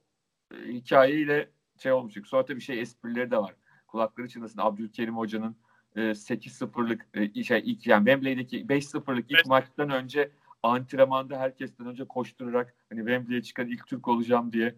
[0.52, 1.50] e, hikayeyle
[1.84, 2.28] şey olmuştuk.
[2.28, 3.56] Sonra tabii şey esprileri de var.
[3.88, 4.60] Kulakları çınlasın.
[4.62, 5.56] Abdülkerim Hoca'nın
[5.96, 9.46] e, 8-0'lık e, şey ilk yani Wembley'deki 5-0'lık ilk Evet.
[9.48, 10.32] maçtan önce
[10.64, 14.76] antrenmanda herkesten önce koşturarak hani Wembley'e çıkan ilk Türk olacağım diye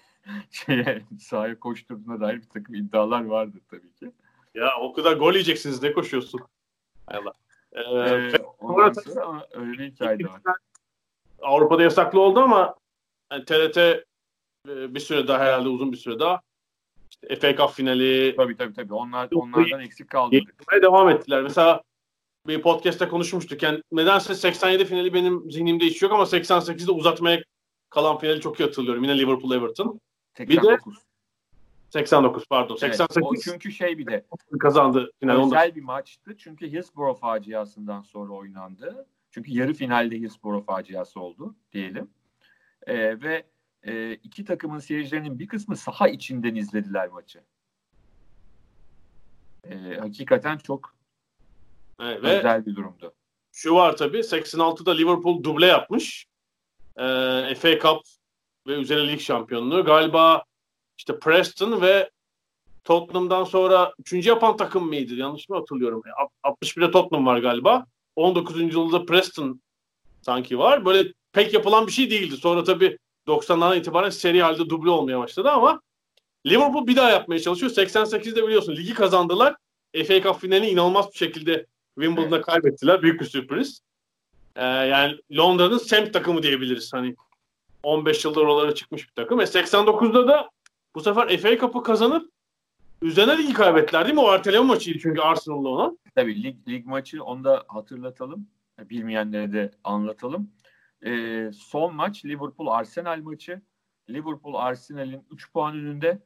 [0.50, 4.12] şeye sahaya koşturduğuna dair bir takım iddialar vardı tabii ki.
[4.54, 5.82] Ya o kadar gol yiyeceksiniz.
[5.82, 6.40] Ne koşuyorsun?
[7.06, 7.32] Allah.
[7.72, 10.40] Ee, Ee, ondan sonra öyle bir hikaye de var.
[11.42, 12.74] Avrupa'da yasaklı oldu ama
[13.32, 14.04] yani TRT e,
[14.66, 16.40] bir süre daha herhalde uzun bir süre daha
[17.10, 18.94] işte FA Cup finali Tabii tabii tabii.
[18.94, 21.42] Onlar, onlardan eksik yayınlamaya devam ettiler.
[21.42, 21.82] Mesela
[22.46, 23.62] bir podcast'te konuşmuştuk.
[23.62, 27.42] Yani nedense 87 finali benim zihnimde hiç yok ama 88'de uzatmaya
[27.90, 29.04] kalan finali çok iyi hatırlıyorum.
[29.04, 30.00] Yine Liverpool Everton.
[30.38, 30.78] Bir de
[31.90, 32.08] 89.
[32.10, 32.78] 89 pardon.
[32.82, 34.26] Evet, 88 o çünkü şey bir de
[34.60, 35.36] kazandı final.
[35.36, 35.56] Onda.
[35.56, 36.36] özel bir maçtı.
[36.36, 39.06] Çünkü Hillsborough faciasından sonra oynandı.
[39.30, 42.10] Çünkü yarı finalde Hillsborough faciası oldu diyelim.
[42.86, 43.46] Ee, ve
[43.82, 47.40] e, iki takımın seyircilerinin bir kısmı saha içinden izlediler maçı.
[49.64, 50.94] Ee, hakikaten çok
[52.00, 53.14] Evet, ve özel bir durumdu.
[53.52, 56.26] şu var tabii 86'da Liverpool duble yapmış.
[56.96, 58.02] Ee, FA Cup
[58.66, 59.84] ve üzerine lig şampiyonluğu.
[59.84, 60.44] Galiba
[60.98, 62.10] işte Preston ve
[62.84, 65.14] Tottenham'dan sonra üçüncü yapan takım mıydı?
[65.14, 66.02] Yanlış mı hatırlıyorum?
[66.06, 67.86] E, Alt- 61'de Tottenham var galiba.
[68.16, 68.74] 19.
[68.74, 69.60] yılda Preston
[70.22, 70.84] sanki var.
[70.84, 72.36] Böyle pek yapılan bir şey değildi.
[72.36, 75.80] Sonra tabii 90'lardan itibaren seri halde duble olmaya başladı ama
[76.46, 77.72] Liverpool bir daha yapmaya çalışıyor.
[77.72, 79.56] 88'de biliyorsun ligi kazandılar.
[80.06, 81.66] FA Cup finalini inanılmaz bir şekilde
[81.98, 83.02] Wimbledon'da kaybettiler.
[83.02, 83.80] Büyük bir sürpriz.
[84.56, 86.92] Ee, yani Londra'nın semt takımı diyebiliriz.
[86.92, 87.16] Hani
[87.82, 89.40] 15 yıldır oralara çıkmış bir takım.
[89.40, 90.50] E 89'da da
[90.98, 92.32] bu sefer FA Cup'ı kazanıp
[93.02, 94.20] üzerine ligi kaybettiler değil mi?
[94.20, 95.98] O erteleme maçıydı çünkü Arsenal'la olan.
[96.14, 98.46] Tabii lig, lig maçı onu da hatırlatalım.
[98.78, 100.50] Bilmeyenlere de anlatalım.
[101.06, 103.62] Ee, son maç Liverpool-Arsenal maçı.
[104.10, 106.18] Liverpool Arsenal'in 3 puan önünde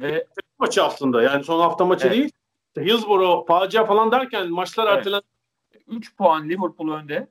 [0.00, 0.26] ve
[0.58, 1.22] Maçı aslında.
[1.22, 2.16] Yani son hafta maçı Evet.
[2.16, 2.30] değil.
[2.78, 4.98] Hillsborough, facia falan derken maçlar Evet.
[4.98, 5.22] ertelen
[5.86, 7.28] 3 puan Liverpool önde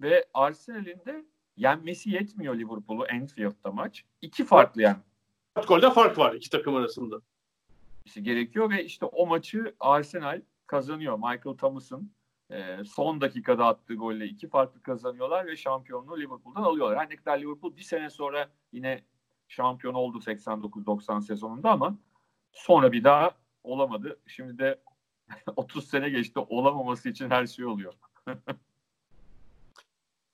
[0.00, 1.24] ve Arsenal'in de
[1.56, 4.04] yenmesi yetmiyor Liverpool'u Anfield'da maç.
[4.22, 4.96] İki farklı yani
[5.66, 7.20] golde fark var iki takım arasında.
[8.22, 11.14] gerekiyor ve işte o maçı Arsenal kazanıyor.
[11.16, 12.12] Michael Thomas'ın
[12.50, 16.98] e, son dakikada attığı golle iki farklı kazanıyorlar ve şampiyonluğu Liverpool'dan alıyorlar.
[16.98, 19.04] Her ne kadar Liverpool bir sene sonra yine
[19.48, 21.98] şampiyon oldu 89-90 sezonunda ama
[22.52, 23.30] sonra bir daha
[23.64, 24.20] olamadı.
[24.26, 24.80] Şimdi de
[25.56, 27.94] 30 sene geçti olamaması için her şey oluyor.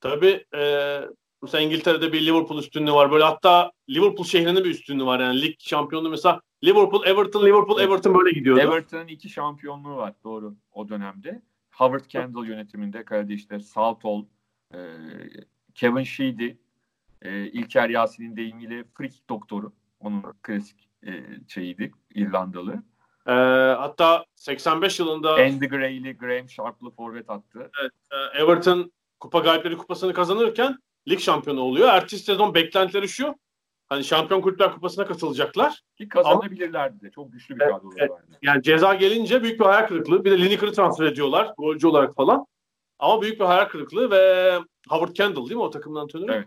[0.00, 1.00] Tabii e,
[1.44, 3.10] mesela İngiltere'de bir Liverpool üstünlüğü var.
[3.10, 5.20] Böyle hatta Liverpool şehrinin bir üstünlüğü var.
[5.20, 8.60] Yani lig şampiyonluğu mesela Liverpool, Everton, Liverpool, Everton böyle gidiyordu.
[8.60, 11.42] Everton'ın iki şampiyonluğu var doğru o dönemde.
[11.70, 14.24] Howard Kendall yönetiminde kalede işte Southall,
[14.74, 14.78] e,
[15.74, 16.48] Kevin Sheedy,
[17.22, 19.72] e, İlker Yasin'in deyimiyle freak doktoru.
[20.00, 21.12] Onun klasik e,
[21.48, 22.82] şeyiydi İrlandalı.
[23.26, 23.32] E,
[23.78, 27.70] hatta 85 yılında Andy Gray'li Graham Sharp'lı forvet attı.
[27.80, 30.78] Evet, e, Everton Kupa Galipleri Kupası'nı kazanırken
[31.08, 31.88] lig şampiyonu oluyor.
[31.88, 33.34] Ertesi sezon beklentileri şu.
[33.88, 35.80] Hani Şampiyon Kulüpler Kupası'na katılacaklar.
[35.98, 37.10] Ki kazanabilirlerdi de.
[37.10, 38.10] Çok güçlü bir Evet, kadroları evet.
[38.10, 38.38] vardı.
[38.42, 40.24] Yani ceza gelince büyük bir hayal kırıklığı.
[40.24, 42.46] Bir de Lineker'ı transfer ediyorlar golcü olarak falan.
[42.98, 44.52] Ama büyük bir hayal kırıklığı ve
[44.88, 46.32] Howard Kendall değil mi o takımın antrenörü?
[46.32, 46.46] Evet.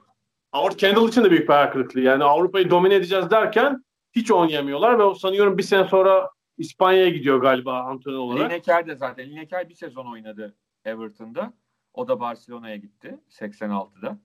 [0.52, 2.02] Howard Kendall için de büyük bir hayal kırıklığı.
[2.02, 3.84] Yani Avrupa'yı domine edeceğiz derken
[4.16, 8.52] hiç oynayamıyorlar ve o sanıyorum bir sene sonra İspanya'ya gidiyor galiba antrenör olarak.
[8.52, 9.30] Lineker de zaten.
[9.30, 11.54] Lineker bir sezon oynadı Everton'da.
[11.94, 14.20] O da Barcelona'ya gitti 86'da.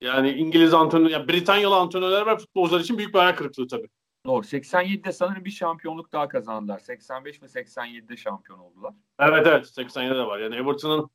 [0.00, 3.88] Yani İngiliz antrenör, yani Britanyalı antrenörler ve futbolcular için büyük bir hayal kırıklığı tabii.
[4.26, 4.42] Doğru.
[4.42, 6.78] 87'de sanırım bir şampiyonluk daha kazandılar.
[6.78, 8.94] 85 ve 87'de şampiyon oldular.
[9.18, 10.38] Evet evet 87'de de var.
[10.38, 11.10] Yani Everton'ın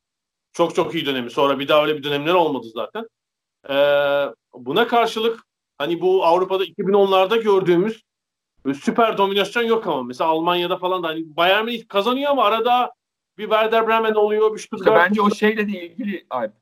[0.54, 1.32] çok çok iyi dönemi.
[1.32, 3.08] Sonra bir daha öyle bir dönemler olmadı zaten.
[3.70, 5.40] Ee, buna karşılık
[5.78, 8.04] hani bu Avrupa'da 2010'larda gördüğümüz
[8.82, 12.94] süper dominasyon yok ama mesela Almanya'da falan da hani Bayern Münih kazanıyor ama arada
[13.38, 15.10] bir Werder Bremen oluyor, bir İşte Stuttgart.
[15.10, 16.54] bence o şeyle de ilgili Alp.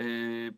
[0.00, 0.50] Ee,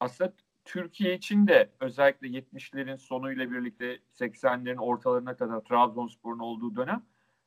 [0.00, 0.32] aslında
[0.64, 7.02] Türkiye için de özellikle 70'lerin sonuyla birlikte 80'lerin ortalarına kadar Trabzonspor'un olduğu dönem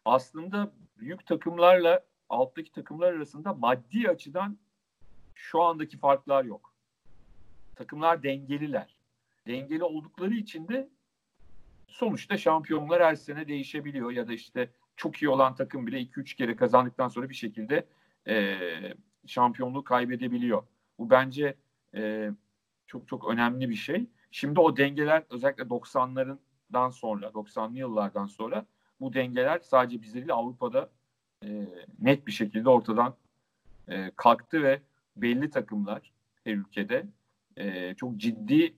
[0.06, 4.58] aslında büyük takımlarla alttaki takımlar arasında maddi açıdan
[5.34, 6.74] şu andaki farklar yok.
[7.76, 8.96] Takımlar dengeliler.
[9.48, 10.90] Dengeli oldukları için de
[11.88, 16.56] sonuçta şampiyonlar her sene değişebiliyor ya da işte çok iyi olan takım bile 2-3 kere
[16.56, 17.88] kazandıktan sonra bir şekilde
[18.28, 18.58] e,
[19.26, 20.64] şampiyonluğu kaybedebiliyor.
[21.00, 21.56] Bu bence
[21.96, 22.32] e,
[22.94, 24.06] çok çok önemli bir şey.
[24.32, 28.66] Şimdi o dengeler özellikle 90'larından sonra, 90'lı yıllardan sonra
[29.00, 30.90] bu dengeler sadece bizde değil Avrupa'da
[31.46, 31.68] e,
[32.00, 33.16] net bir şekilde ortadan
[33.88, 34.82] e, kalktı ve
[35.16, 36.12] belli takımlar
[36.44, 37.06] her ülkede
[37.58, 38.74] e, çok ciddi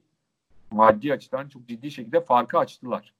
[0.71, 3.13] maddi açıdan çok ciddi şekilde farkı açtılar.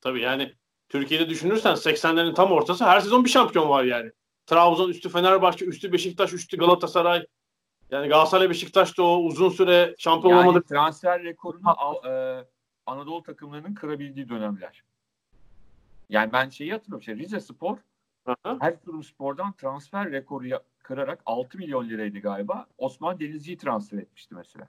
[0.00, 0.54] Tabii yani
[0.88, 4.12] Türkiye'de düşünürsen 80'lerin tam ortası her sezon bir şampiyon var yani.
[4.46, 7.26] Trabzon üstü Fenerbahçe, üstü Beşiktaş, üstü Galatasaray.
[7.90, 10.64] Yani Galatasaray Beşiktaş da o uzun süre şampiyon Yani olamadı.
[10.68, 11.74] transfer rekorunu
[12.08, 12.44] e,
[12.86, 14.84] Anadolu takımlarının kırabildiği dönemler.
[16.08, 17.02] Yani ben şeyi hatırlıyorum.
[17.02, 17.78] Şey, Rize Spor
[18.26, 18.58] Aha.
[18.60, 22.66] Erzurum Spor'dan transfer rekoru ya- kırarak 6 milyon liraydı galiba.
[22.78, 24.68] Osman Denizci'yi transfer etmişti mesela.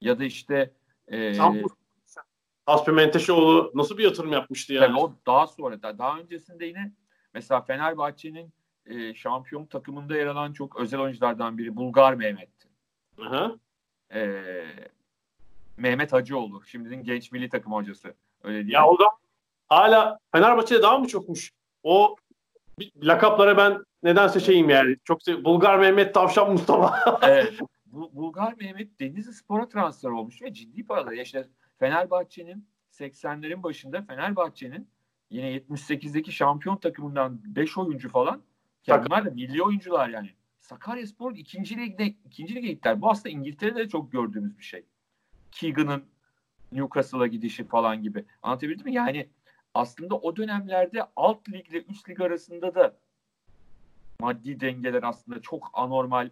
[0.00, 0.70] Ya da işte
[1.08, 1.68] e, Tam bu-
[2.66, 4.86] Hasbi Menteşoğlu nasıl bir yatırım yapmıştı yani?
[4.86, 6.92] tabii o daha sonra da daha öncesinde yine
[7.34, 8.52] mesela Fenerbahçe'nin
[8.90, 12.68] e, şampiyon takımında yer alan çok özel oyunculardan biri Bulgar Mehmet'ti.
[13.22, 13.56] Aha.
[14.14, 14.42] E,
[15.76, 16.62] Mehmet Hacıoğlu.
[16.66, 18.14] Şimdinin genç milli takım hocası.
[18.42, 19.04] Öyle değil Ya o da
[19.68, 21.52] hala Fenerbahçe'de daha mı çokmuş?
[21.82, 22.16] O
[23.02, 24.96] lakaplara ben nedense şeyim yani.
[25.04, 27.18] Çok sev- Bulgar Mehmet Tavşan Mustafa.
[27.22, 27.58] Evet.
[27.86, 31.12] Bu, Bulgar Mehmet Denizli Spor'a transfer olmuş ve ciddi paralar.
[31.12, 31.48] Ya işte
[31.78, 34.88] Fenerbahçe'nin 80'lerin başında Fenerbahçe'nin
[35.30, 38.42] yine 78'deki şampiyon takımından 5 oyuncu falan.
[38.86, 40.30] Ya bunlar da milli oyuncular yani.
[40.60, 43.00] Sakaryaspor ikinci ligde ikinci lige gittiler.
[43.00, 44.84] Bu aslında İngiltere'de de çok gördüğümüz bir şey.
[45.52, 46.04] Keegan'ın
[46.72, 48.24] Newcastle'a gidişi falan gibi.
[48.42, 48.94] Anlatabildim mi?
[48.94, 49.28] Yani
[49.74, 52.96] aslında o dönemlerde alt ligle üst lig arasında da
[54.20, 56.30] maddi dengeler aslında çok anormal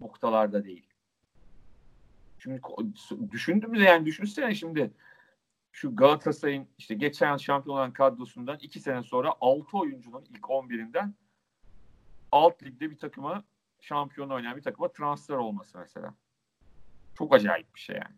[0.00, 0.86] noktalarda değil.
[2.38, 2.60] Şimdi
[3.30, 4.90] düşündüğümüzde yani düşünsene şimdi
[5.72, 11.12] şu Galatasaray'ın işte geçen yıl şampiyon olan kadrosundan iki sene sonra 6 oyuncunun ilk 11'inden
[12.32, 13.44] alt ligde bir takıma
[13.80, 16.14] şampiyon oynayan bir takıma transfer olması mesela.
[17.14, 18.16] Çok acayip bir şey yani.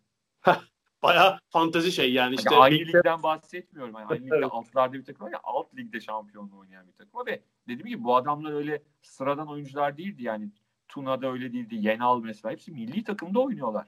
[1.03, 2.55] Baya fantezi şey yani işte.
[2.55, 3.94] Yani aynı ligde- ligden bahsetmiyorum.
[3.94, 4.48] Yani aynı ligde Evet.
[4.51, 7.27] altlarda bir takım var ya alt ligde şampiyonluğu oynayan bir takım.
[7.27, 10.51] Ve dediğim gibi bu adamlar öyle sıradan oyuncular değildi yani.
[10.88, 11.75] Tuna'da öyle değildi.
[11.75, 12.53] Yenal mesela.
[12.53, 13.87] Hepsi milli takımda oynuyorlar.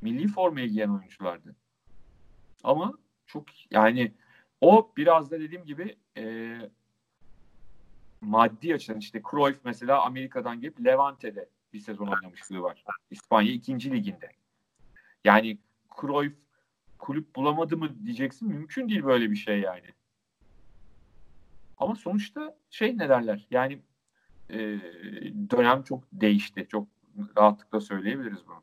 [0.00, 1.56] Milli formayı giyen oyunculardı.
[2.64, 2.92] Ama
[3.26, 4.12] çok yani
[4.60, 6.56] o biraz da dediğim gibi e,
[8.24, 12.84] maddi açıdan işte Cruyff mesela Amerika'dan gelip Levante'de bir sezon oynamışlığı var.
[13.10, 14.30] İspanya ikinci liginde.
[15.24, 15.58] Yani
[16.00, 16.34] Cruyff
[16.98, 18.48] kulüp bulamadı mı diyeceksin.
[18.48, 19.86] Mümkün değil böyle bir şey yani.
[21.78, 23.78] Ama sonuçta şey ne derler yani
[24.50, 24.58] e,
[25.50, 26.66] dönem çok değişti.
[26.70, 26.88] Çok
[27.36, 28.62] rahatlıkla söyleyebiliriz bunu.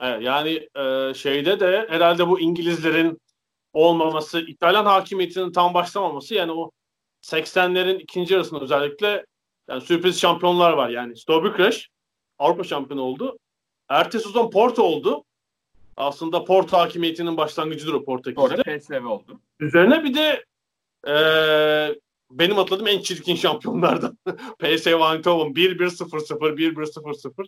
[0.00, 3.20] Evet, yani e, şeyde de herhalde bu İngilizlerin
[3.72, 6.70] olmaması, İtalyan hakimiyetinin tam başlamaması yani o
[7.22, 9.26] 80'lerin ikinci yarısında özellikle
[9.68, 10.88] yani sürpriz şampiyonlar var.
[10.88, 11.70] Yani Stoke
[12.38, 13.38] Avrupa şampiyonu oldu.
[13.88, 15.24] Ertesi sezon Porto oldu.
[15.96, 18.48] Aslında Porto hakimiyetinin başlangıcıdır o Portekiz'de.
[18.48, 19.40] Sonra PSV oldu.
[19.60, 20.44] Üzerine bir de
[21.08, 21.14] e,
[22.30, 24.18] benim hatırladığım en çirkin şampiyonlardan.
[24.58, 27.46] PSV Eindhoven 1-1-0-0, 1-1-0-0.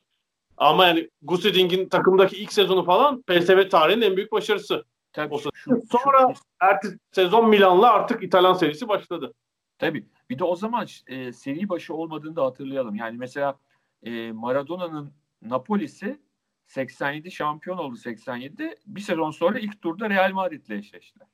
[0.57, 4.85] Ama yani Guseding'in takımdaki ilk sezonu falan PSV tarihinin en büyük başarısı.
[5.13, 5.51] Tabii O şu,
[5.91, 9.33] Sonra şu, ertesi sezon Milan'la artık İtalyan serisi başladı.
[9.81, 10.07] Tabii.
[10.31, 12.95] Bir de o zaman e, seri başı olmadığını da hatırlayalım.
[12.95, 13.59] Yani mesela
[14.03, 15.13] e, Maradona'nın
[15.43, 16.21] Napoli'si
[16.67, 18.75] 87 şampiyon oldu 87.
[18.87, 21.29] Bir sezon sonra ilk turda Real Madrid'le eşleştiler.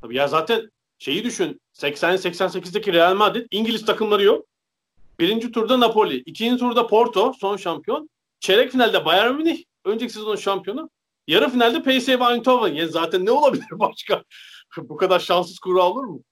[0.00, 1.60] Tabii ya zaten şeyi düşün.
[1.74, 4.46] 80-88'deki Real Madrid İngiliz takımları yok.
[5.20, 6.16] Birinci turda Napoli.
[6.16, 8.10] ikinci turda Porto son şampiyon.
[8.40, 9.64] Çeyrek finalde Bayern Münih.
[9.84, 10.90] Önceki sezonun şampiyonu.
[11.26, 12.74] Yarı finalde PSV Eindhoven.
[12.74, 14.24] Yani zaten ne olabilir başka?
[14.76, 16.22] Bu kadar şanssız kura olur mu?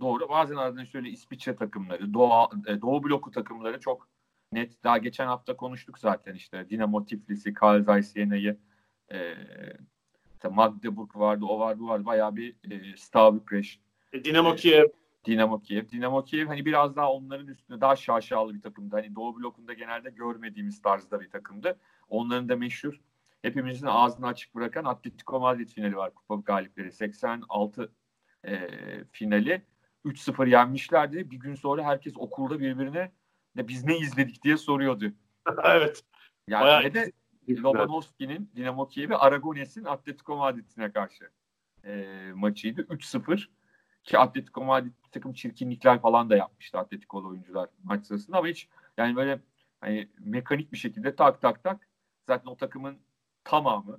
[0.00, 0.28] Doğru.
[0.28, 4.08] Bazen ardından şöyle İsviçre takımları, Doğu, e, Doğu bloku takımları çok
[4.52, 4.84] net.
[4.84, 6.70] Daha geçen hafta konuştuk zaten işte.
[6.70, 8.56] Dinamo Tiflis'i, Karl Zeiss Yene'yi,
[9.12, 9.36] e,
[10.50, 12.06] Magdeburg vardı, o vardı, bu vardı.
[12.06, 13.80] Bayağı bir e, Stav Bükreş,
[14.12, 14.84] E, Dinamo Kiev.
[15.24, 15.88] Dinamo Kiev.
[15.88, 18.96] Dinamo Kiev hani biraz daha onların üstünde daha şaşalı bir takımdı.
[18.96, 21.78] Hani Doğu blokunda genelde görmediğimiz tarzda bir takımdı.
[22.08, 23.00] Onların da meşhur
[23.42, 26.92] hepimizin ağzını açık bırakan Atletico Madrid finali var kupa galipleri.
[26.92, 27.92] 86
[28.44, 28.68] e,
[29.12, 29.62] finali
[30.04, 31.30] 3-0 yenmişlerdi.
[31.30, 33.12] Bir gün sonra herkes okulda birbirine
[33.56, 35.12] de biz ne izledik diye soruyordu.
[35.64, 36.04] evet.
[36.48, 37.12] Yani Bayağı ve de
[37.48, 41.30] Lobanovski'nin Dinamo Kiev'i Aragones'in Atletico Madrid'ine karşı
[41.84, 42.82] e, maçıydı.
[42.82, 43.48] 3-0
[44.04, 49.16] ki Atletico Madrid takım çirkinlikler falan da yapmıştı Atletico'lu oyuncular maç sırasında ama hiç yani
[49.16, 49.40] böyle
[49.80, 51.88] hani mekanik bir şekilde tak tak tak
[52.26, 52.98] zaten o takımın
[53.44, 53.98] tamamı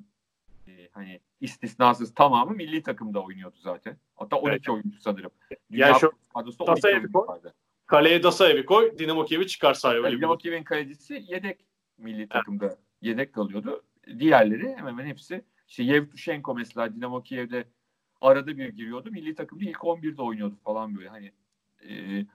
[0.71, 3.97] e, hani istisnasız tamamı milli takımda oynuyordu zaten.
[4.15, 4.69] Hatta 12 Evet.
[4.69, 5.31] oyuncu sanırım.
[5.69, 7.39] Yani şu- kadrosu Tasaya 12 bir koy.
[7.85, 8.97] Kaleye Dasaev'i koy.
[8.99, 10.03] Dinamo Kiev'i çıkar sahaya.
[10.03, 11.65] Bir Dinamo Kiev'in kalecisi yedek
[11.97, 13.83] milli takımda yedek kalıyordu.
[14.19, 17.65] Diğerleri hemen hemen hepsi işte Yevtushenko mesela Dinamo Kiev'de
[18.21, 19.11] arada bir giriyordu.
[19.11, 21.31] Milli takımda ilk 11'de oynuyordu falan böyle hani
[21.89, 22.25] e,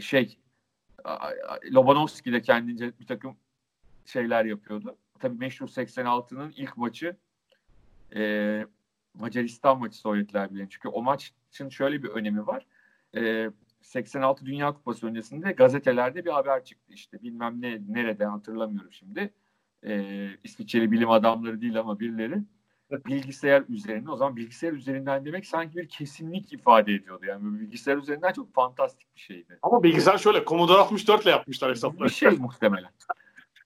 [0.00, 0.38] şey
[1.72, 3.36] Lobanovski de kendince bir takım
[4.06, 4.96] şeyler yapıyordu.
[5.18, 7.16] Tabii meşhur 86'nın ilk maçı
[8.16, 8.66] e,
[9.14, 10.66] Macaristan maçı Sovyetler Birliği.
[10.70, 12.66] Çünkü o maçın şöyle bir önemi var.
[13.16, 13.50] E,
[13.82, 19.32] 86 Dünya Kupası öncesinde gazetelerde bir haber çıktı işte bilmem ne nerede hatırlamıyorum şimdi.
[19.86, 22.38] E, İsviçreli bilim adamları değil ama birileri
[23.06, 27.24] bilgisayar üzerinde o zaman bilgisayar üzerinden demek sanki bir kesinlik ifade ediyordu.
[27.26, 29.58] Yani bilgisayar üzerinden çok fantastik bir şeydi.
[29.62, 32.10] Ama bilgisayar şöyle Commodore 64 ile yapmışlar Bir hesapları.
[32.10, 32.90] şey muhtemelen.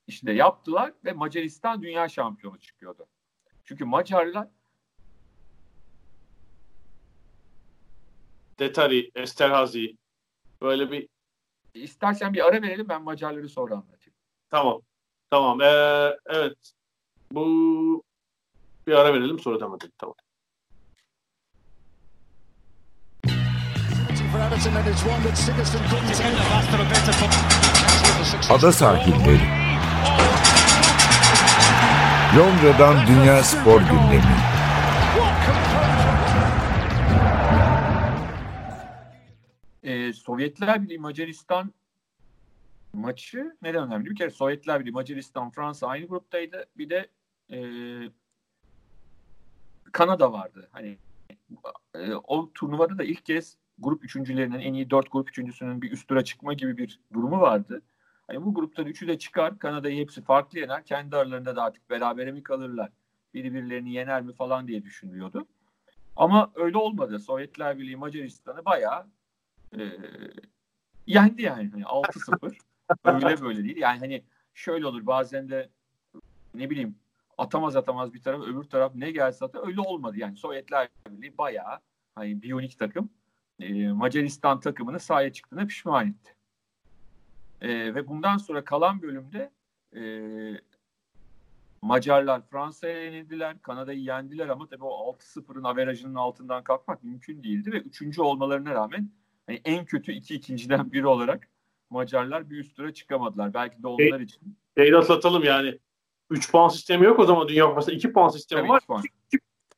[0.06, 3.06] İşte yaptılar ve Macaristan dünya şampiyonu çıkıyordu.
[3.64, 4.48] Çünkü Macarlar
[8.58, 9.86] Detari, Esterhazy.
[10.62, 11.08] Böyle bir
[11.74, 14.14] istersen bir ara verelim ben Macarları sonra anlatayım.
[14.50, 14.82] tamam.
[15.30, 15.60] Tamam.
[15.60, 16.72] Ee, evet.
[17.32, 18.02] Bu
[18.86, 19.92] bir ara verelim sonra devam edelim.
[19.98, 20.14] Tamam.
[28.50, 29.61] Ada sahilleri.
[32.38, 34.22] Londra'dan Dünya Spor Gündemi.
[39.82, 41.72] Ee, Sovyetler Birliği Macaristan
[42.92, 44.10] maçı neden önemli?
[44.10, 46.66] Bir kere Sovyetler Birliği Macaristan Fransa aynı gruptaydı.
[46.78, 47.08] Bir de
[47.50, 47.58] e,
[49.92, 50.68] Kanada vardı.
[50.72, 50.98] Hani
[51.94, 56.08] e, o turnuvada da ilk kez grup üçüncülerinin en iyi dört grup üçüncüsünün bir üst
[56.08, 57.82] tura çıkma gibi bir durumu vardı.
[58.32, 59.58] Hani bu gruptan üçü de çıkar.
[59.58, 60.84] Kanada'yı hepsi farklı yener.
[60.84, 62.90] Kendi aralarında da artık berabere mi kalırlar?
[63.34, 65.46] Biri birilerini yener mi falan diye düşünülüyordu.
[66.16, 67.18] Ama öyle olmadı.
[67.18, 69.06] Sovyetler Birliği Macaristan'ı bayağı
[69.78, 69.80] e,
[71.06, 71.70] yendi yani.
[71.70, 72.56] Hani 6-0.
[73.04, 73.76] öyle böyle değil.
[73.76, 74.24] Yani hani
[74.54, 75.70] şöyle olur bazen de
[76.54, 76.96] ne bileyim
[77.38, 79.66] atamaz atamaz bir taraf öbür taraf ne gelse atar.
[79.66, 80.36] Öyle olmadı yani.
[80.36, 81.78] Sovyetler Birliği bayağı
[82.14, 83.10] hani biyonik takım
[83.60, 86.34] e, Macaristan takımını sahaya çıktığına pişman etti.
[87.62, 89.50] E, ve bundan sonra kalan bölümde
[89.96, 90.02] e,
[91.82, 93.62] Macarlar Fransa'ya yenildiler.
[93.62, 99.10] Kanada'yı yendiler ama tabii o 6-0'ın averajının altından kalkmak mümkün değildi ve üçüncü olmalarına rağmen
[99.46, 101.48] hani en kötü iki ikinciden biri olarak
[101.90, 103.54] Macarlar bir üst tura çıkamadılar.
[103.54, 104.56] Belki de onlar için.
[104.78, 105.78] Şeyi atlatalım yani.
[106.30, 108.78] 3 puan sistemi yok o zaman Dünya Kupası'nda 2 puan sistemi Tabii var.
[108.78, 109.02] iki puan.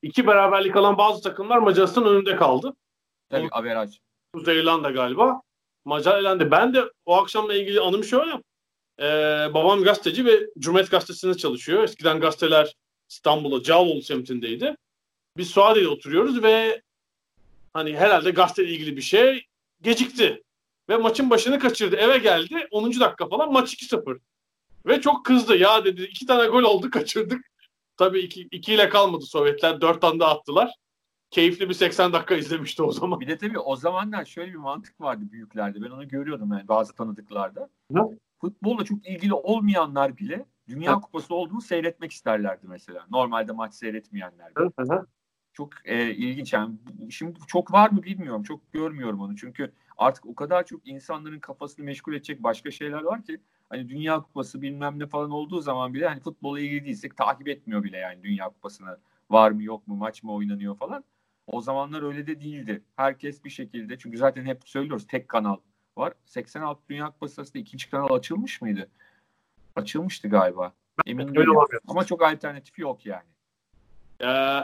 [0.02, 2.76] 2 beraberlik alan bazı takımlar Macaristan önünde kaldı.
[3.28, 3.98] Tabii averaj.
[4.34, 5.42] Kuzey İrlanda galiba.
[5.84, 6.50] Macar elendi.
[6.50, 8.42] Ben de o akşamla ilgili anım şöyle.
[9.00, 11.84] Ee, babam gazeteci ve Cumhuriyet Gazetesi'nde çalışıyor.
[11.84, 12.76] Eskiden gazeteler
[13.08, 14.76] İstanbul'da Cağaloğlu semtindeydi.
[15.36, 16.82] Biz Suadiye'de oturuyoruz ve
[17.72, 19.46] hani herhalde gazeteyle ilgili bir şey
[19.82, 20.42] gecikti.
[20.88, 21.96] Ve maçın başını kaçırdı.
[21.96, 22.68] Eve geldi.
[22.70, 23.00] 10.
[23.00, 24.18] dakika falan maç 2-0.
[24.86, 25.56] Ve çok kızdı.
[25.56, 27.50] Ya dedi iki tane gol oldu kaçırdık.
[27.96, 29.80] Tabii iki, iki ile kalmadı Sovyetler.
[29.80, 30.70] Dört tane de attılar.
[31.34, 33.20] Keyifli bir 80 dakika izlemişti o zaman.
[33.20, 35.82] Bir de tabii o zamanlar şöyle bir mantık vardı büyüklerde.
[35.82, 37.68] Ben onu görüyordum yani bazı tanıdıklarda.
[37.90, 38.00] Ne?
[38.40, 43.06] Futbolla çok ilgili olmayanlar bile Dünya Kupası olduğunu seyretmek isterlerdi mesela.
[43.10, 44.64] Normalde maç seyretmeyenler bile.
[45.52, 46.74] Çok e, ilginç yani.
[47.10, 48.42] Şimdi çok var mı bilmiyorum.
[48.42, 49.36] Çok görmüyorum onu.
[49.36, 54.20] Çünkü artık o kadar çok insanların kafasını meşgul edecek başka şeyler var ki hani Dünya
[54.20, 58.22] Kupası bilmem ne falan olduğu zaman bile hani futbola ilgili değilsek takip etmiyor bile yani
[58.22, 58.98] Dünya Kupası'na
[59.30, 61.04] var mı yok mu maç mı oynanıyor falan.
[61.46, 62.82] O zamanlar öyle de değildi.
[62.96, 65.56] Herkes bir şekilde çünkü zaten hep söylüyoruz tek kanal
[65.96, 66.12] var.
[66.24, 68.88] 86 Dünya Kupası sırasında ikinci kanal açılmış mıydı?
[69.76, 70.72] Açılmıştı galiba.
[71.06, 71.54] Emin değilim.
[71.86, 73.28] Ama çok alternatif yok yani.
[74.22, 74.60] Ee,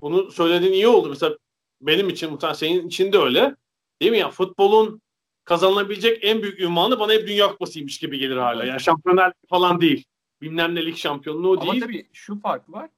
[0.00, 1.08] bunu söylediğin iyi oldu.
[1.08, 1.36] Mesela
[1.80, 3.56] benim için muhtemelen senin için de öyle.
[4.02, 4.30] Değil mi ya?
[4.30, 5.00] Futbolun
[5.44, 8.64] kazanılabilecek en büyük ünvanı bana hep Dünya Kupası'ymış gibi gelir hala.
[8.64, 10.04] Yani şampiyonlar falan değil.
[10.40, 11.72] Bilmem ne lig şampiyonluğu Ama değil.
[11.72, 12.90] Ama tabii şu fark var.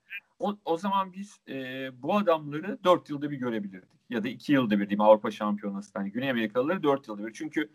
[0.45, 4.01] O, o zaman biz e, bu adamları 4 yılda bir görebilirdik.
[4.11, 5.91] Ya da 2 yılda bir diyeyim Avrupa Şampiyonası.
[5.97, 7.33] Yani Güney Amerikalıları 4 yılda bir.
[7.33, 7.71] Çünkü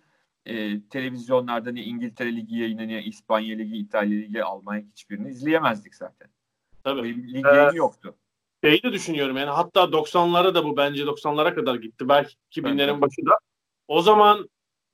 [0.46, 6.30] e, televizyonlarda ne İngiltere Ligi yayınlanıyor, İspanya Ligi, İtalya Ligi, Almanya hiçbirini izleyemezdik zaten.
[6.84, 7.34] Tabii.
[7.34, 8.16] Lig yayını yoktu.
[8.64, 12.10] Şeyi de düşünüyorum yani hatta 90'lara da bu bence 90'lara kadar gitti.
[12.10, 13.32] Belki 2000'lerin başında.
[13.88, 14.50] O zaman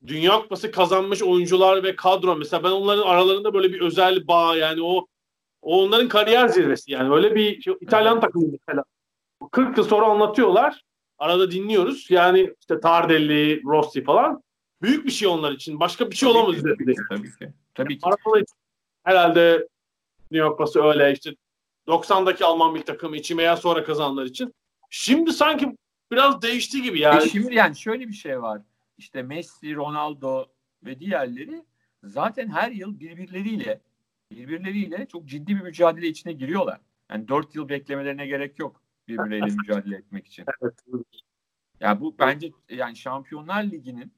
[0.08, 4.82] Dünya Kupası kazanmış oyuncular ve kadro mesela ben onların aralarında böyle bir özel bağ yani
[4.82, 5.08] o,
[5.66, 8.84] o onların kariyer zirvesi yani öyle bir şey, İtalyan takımı mesela
[9.52, 10.84] 40 yıl sonra anlatıyorlar
[11.18, 14.44] arada dinliyoruz yani işte Tardelli, Rossi falan
[14.82, 16.56] büyük bir şey onlar için başka bir şey tabii olamaz.
[16.56, 17.54] Ki, tabii, ki, tabii ki.
[17.76, 18.10] Tabii ki.
[19.04, 19.68] Herhalde
[20.32, 21.36] Dünya Kupası öyle işte
[21.88, 24.54] 90'daki Alman milli takımı için veya sonra kazananlar için.
[24.90, 25.76] Şimdi sanki
[26.12, 27.24] biraz değişti gibi yani.
[27.24, 28.62] E şimdi yani şöyle bir şey var
[28.98, 30.46] işte Messi, Ronaldo
[30.84, 31.64] ve diğerleri
[32.04, 33.82] zaten her yıl birbirleriyle
[34.32, 36.80] birbirleriyle çok ciddi bir mücadele içine giriyorlar.
[37.12, 40.46] Yani dört yıl beklemelerine gerek yok birbirleriyle mücadele etmek için.
[40.62, 40.74] Evet.
[41.80, 44.14] Yani bu bence yani Şampiyonlar Ligi'nin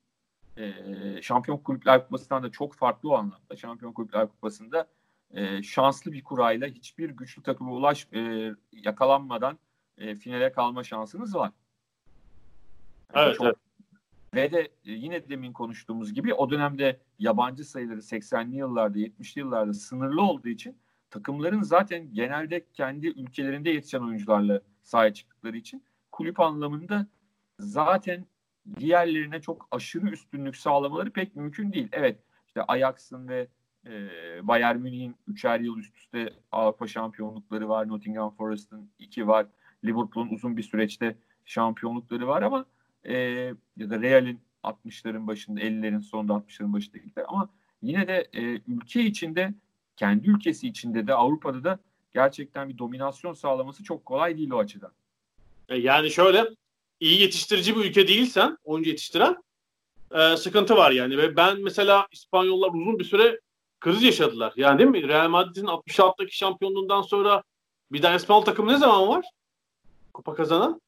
[0.58, 0.74] e,
[1.22, 3.56] Şampiyon Kulüpler Kupası'ndan da çok farklı o anlamda.
[3.56, 4.88] Şampiyon Kulüpler Kupası'nda
[5.32, 9.60] e, şanslı bir kurayla hiçbir güçlü takıma ulaş e, yakalanmadan
[9.98, 11.52] e, finale kalma şansınız var.
[13.16, 13.56] Yani evet, çok, evet.
[14.38, 19.74] Ve de e, yine demin konuştuğumuz gibi o dönemde yabancı sayıları 80'li yıllarda 70'li yıllarda
[19.74, 20.78] sınırlı olduğu için
[21.10, 27.08] takımların zaten genelde kendi ülkelerinde yetişen oyuncularla sahaya çıktıkları için kulüp anlamında
[27.60, 28.26] zaten
[28.80, 31.90] diğerlerine çok aşırı üstünlük sağlamaları pek mümkün değil.
[31.92, 33.48] Evet işte Ajax'ın ve
[33.86, 33.92] e,
[34.48, 37.88] Bayern Münih'in üçer yıl üst üste Avrupa şampiyonlukları var.
[37.88, 39.48] Nottingham Forest'ın iki var.
[39.86, 42.66] Liverpool'un uzun bir süreçte şampiyonlukları var ama
[43.08, 43.16] e,
[43.78, 47.50] ya da Real'in 60'ların başında 50'lerin sonunda 60'ların başında gittiler ama
[47.82, 49.54] yine de e, ülke içinde
[49.96, 51.80] kendi ülkesi içinde de Avrupa'da da
[52.14, 54.92] gerçekten bir dominasyon sağlaması çok kolay değil o açıdan.
[55.70, 56.46] E, yani şöyle
[57.00, 59.36] iyi yetiştirici bir ülke değilsen oyuncu yetiştiren
[60.12, 63.40] e, sıkıntı var yani ve ben mesela İspanyollar uzun bir süre
[63.80, 64.54] kriz yaşadılar.
[64.56, 65.08] Yani değil mi?
[65.08, 67.44] Real Madrid'in 66'daki şampiyonluğundan sonra
[67.92, 69.26] bir daha İspanyol takımı ne zaman var?
[70.14, 70.82] Kupa kazanan?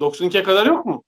[0.00, 1.04] 92'ye kadar yok mu?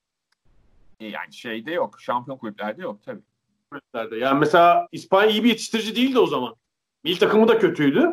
[1.01, 2.01] E, yani şeyde yok.
[2.01, 3.23] Şampiyon kulüplerde yok tabii.
[3.71, 4.17] Kulüplerde.
[4.17, 6.55] Yani mesela İspanya iyi bir yetiştirici değildi o zaman.
[7.05, 8.11] Milli takımı da kötüydü.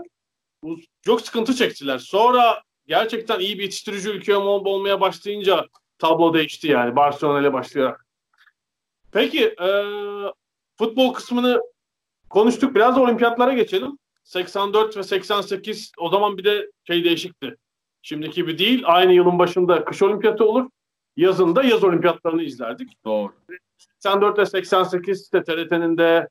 [1.01, 1.97] Çok sıkıntı çektiler.
[1.97, 5.65] Sonra gerçekten iyi bir yetiştirici ülke olmaya başlayınca
[5.97, 6.95] tablo değişti yani.
[6.95, 8.05] Barcelona ile başlayarak.
[9.11, 9.69] Peki e,
[10.78, 11.61] futbol kısmını
[12.30, 12.75] konuştuk.
[12.75, 13.97] Biraz da olimpiyatlara geçelim.
[14.23, 17.57] 84 ve 88 o zaman bir de şey değişikti.
[18.02, 18.84] Şimdiki gibi değil.
[18.86, 20.70] Aynı yılın başında kış olimpiyatı olur.
[21.16, 23.06] Yazında yaz olimpiyatlarını izlerdik.
[23.06, 23.34] Doğru.
[24.00, 26.30] 84 ve 88 de TRT'nin de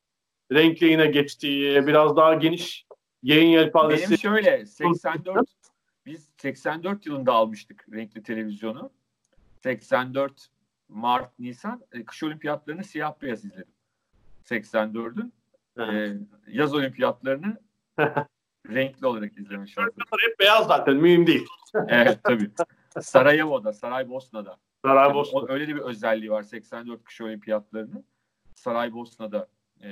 [0.52, 2.86] renkli yine geçtiği biraz daha geniş
[3.22, 4.06] yayın yelpazesi.
[4.08, 5.46] Benim şöyle 84
[6.06, 8.90] biz 84 yılında almıştık renkli televizyonu.
[9.62, 10.48] 84
[10.88, 13.72] Mart, Nisan e, kış olimpiyatlarını siyah beyaz izledim.
[14.44, 15.32] 84'ün.
[15.78, 16.12] Ee,
[16.48, 17.60] yaz olimpiyatlarını
[18.74, 19.92] renkli olarak izleme şansı.
[20.20, 21.46] Hep beyaz zaten mühim değil.
[21.88, 22.50] evet tabii.
[23.00, 24.56] Sarajevo'da, Saraybosna'da.
[24.84, 25.38] Saraybosna.
[25.40, 28.04] Yani öyle de bir özelliği var 84 kış olimpiyatlarını.
[28.54, 29.48] Saraybosna'da
[29.82, 29.88] e,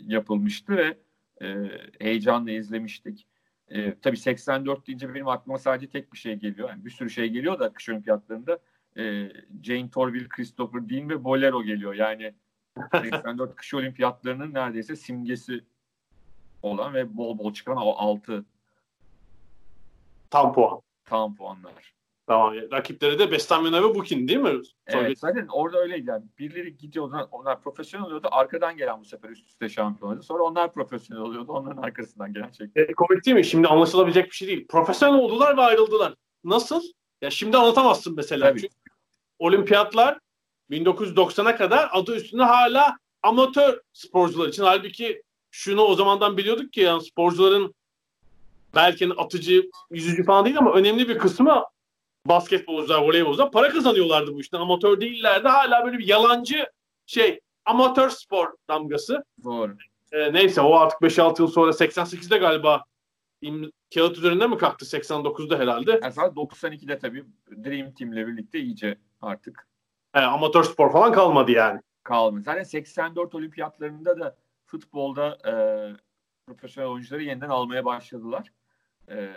[0.00, 0.98] yapılmıştı ve
[1.42, 1.70] e,
[2.00, 3.26] heyecanla izlemiştik.
[3.68, 6.68] E, tabii 84 deyince benim aklıma sadece tek bir şey geliyor.
[6.68, 8.58] Yani bir sürü şey geliyor da kış olimpiyatlarında.
[8.98, 11.94] e, Jane Torville, Christopher Dean ve Bolero geliyor.
[11.94, 12.34] Yani
[12.92, 15.64] 84 kış olimpiyatlarının neredeyse simgesi
[16.62, 18.44] olan ve bol bol çıkan o 6
[20.30, 20.80] Tam puan.
[21.04, 21.96] tam puanlar.
[22.26, 22.54] Tamam.
[22.72, 24.60] Rakipleri de Bestamyona ve Bukin değil mi?
[24.86, 26.24] Evet zaten orada öyleydi yani.
[26.38, 28.28] Birileri gidiyor onlar, onlar profesyonel oluyordu.
[28.30, 30.22] Arkadan gelen bu sefer üst üste şampiyon oldu.
[30.22, 31.52] Sonra onlar profesyonel oluyordu.
[31.52, 32.66] Onların arkasından gelen şey.
[32.76, 33.44] E, komik değil mi?
[33.44, 34.66] Şimdi anlaşılabilecek bir şey değil.
[34.66, 36.14] Profesyonel oldular ve ayrıldılar.
[36.44, 36.82] Nasıl?
[37.22, 38.48] Ya şimdi anlatamazsın mesela.
[38.48, 38.60] Tabii.
[38.60, 38.74] Çünkü
[39.38, 40.18] olimpiyatlar
[40.70, 44.62] 1990'a kadar adı üstünde hala amatör sporcular için.
[44.62, 45.22] Halbuki
[45.56, 47.74] şunu o zamandan biliyorduk ki yani sporcuların
[48.74, 51.62] belki atıcı, yüzücü falan değil ama önemli bir kısmı
[52.26, 54.58] basketbolcular, voleybolcular para kazanıyorlardı bu işten.
[54.60, 55.48] Amatör değillerdi.
[55.48, 56.66] Hala böyle bir yalancı
[57.06, 59.24] şey amatör spor damgası.
[59.44, 59.76] Doğru.
[60.12, 62.84] E, neyse o artık 5-6 yıl sonra 88'de galiba
[63.42, 64.84] im- kağıt üzerinde mi kalktı?
[64.86, 66.00] 89'da herhalde.
[66.14, 67.24] Sonra 92'de tabii
[67.64, 69.68] Dream Team'le birlikte iyice artık
[70.14, 71.80] E, amatör spor falan kalmadı yani.
[72.02, 72.42] kalmadı.
[72.44, 74.36] Zaten 84 olimpiyatlarında da
[74.66, 75.52] futbolda e,
[76.46, 78.52] profesyonel oyuncuları yeniden almaya başladılar.
[79.10, 79.30] E,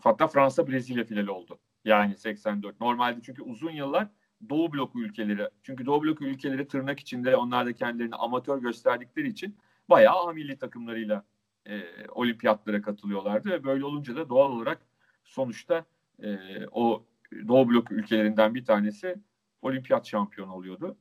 [0.00, 1.58] hatta Fransa Brezilya finali oldu.
[1.84, 2.80] Yani 84.
[2.80, 4.08] Normalde çünkü uzun yıllar
[4.48, 5.48] Doğu bloku ülkeleri.
[5.62, 9.56] Çünkü Doğu bloku ülkeleri tırnak içinde onlar da kendilerini amatör gösterdikleri için
[9.90, 11.24] bayağı A milli takımlarıyla
[11.66, 14.86] e, olimpiyatlara katılıyorlardı ve böyle olunca da doğal olarak
[15.24, 15.84] sonuçta
[16.22, 16.38] e,
[16.72, 17.04] o
[17.48, 19.16] Doğu bloku ülkelerinden bir tanesi
[19.62, 20.96] olimpiyat şampiyonu oluyordu.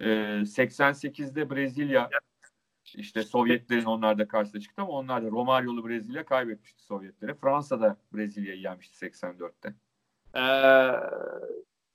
[0.00, 0.06] E,
[0.40, 2.10] 88'de Brezilya
[2.94, 7.34] işte Sovyetlerin onlar da karşısına çıktı ama onlar da Romario'lu Brezilya kaybetmişti Sovyetlere.
[7.34, 9.74] Fransa da Brezilya'yı yenmişti 84'te.
[10.34, 10.44] E,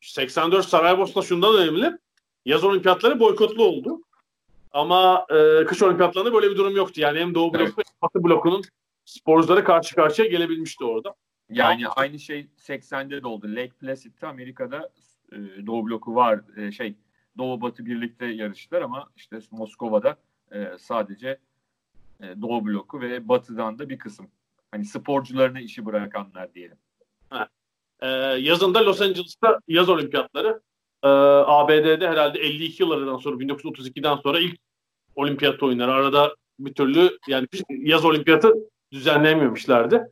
[0.02, 1.98] 84 Saraybosna şundan önemli.
[2.46, 4.02] Yaz olimpiyatları boykotlu oldu.
[4.72, 7.02] Ama e, kış olimpiyatlarında böyle bir durum yoktu.
[7.02, 7.74] Yani hem Doğu bloku Evet.
[7.78, 8.62] hem Batı blokunun
[9.06, 11.16] sporcuları karşı karşıya gelebilmişti orada.
[11.50, 13.48] Yani aynı şey 80'de de oldu.
[13.50, 14.90] Lake Placid'de Amerika'da
[15.32, 16.42] e, Doğu bloku var.
[16.58, 16.96] E, şey
[17.38, 20.18] Doğu Batı birlikte yarıştılar ama işte Moskova'da
[20.52, 21.38] e, sadece
[22.22, 24.28] e, Doğu bloku ve Batı'dan da bir kısım.
[24.72, 26.78] Hani sporcularına işi bırakanlar diyelim.
[28.00, 28.08] E,
[28.40, 30.62] yazında Los Angeles'ta yaz olimpiyatları.
[31.04, 31.08] E,
[31.48, 34.60] ABD'de herhalde 52 yıllardan sonra 1932'den sonra ilk
[35.16, 35.92] olimpiyat oyunları.
[35.92, 38.54] Arada bir türlü yani yaz olimpiyatı
[38.92, 40.04] düzenleyememişlerdi.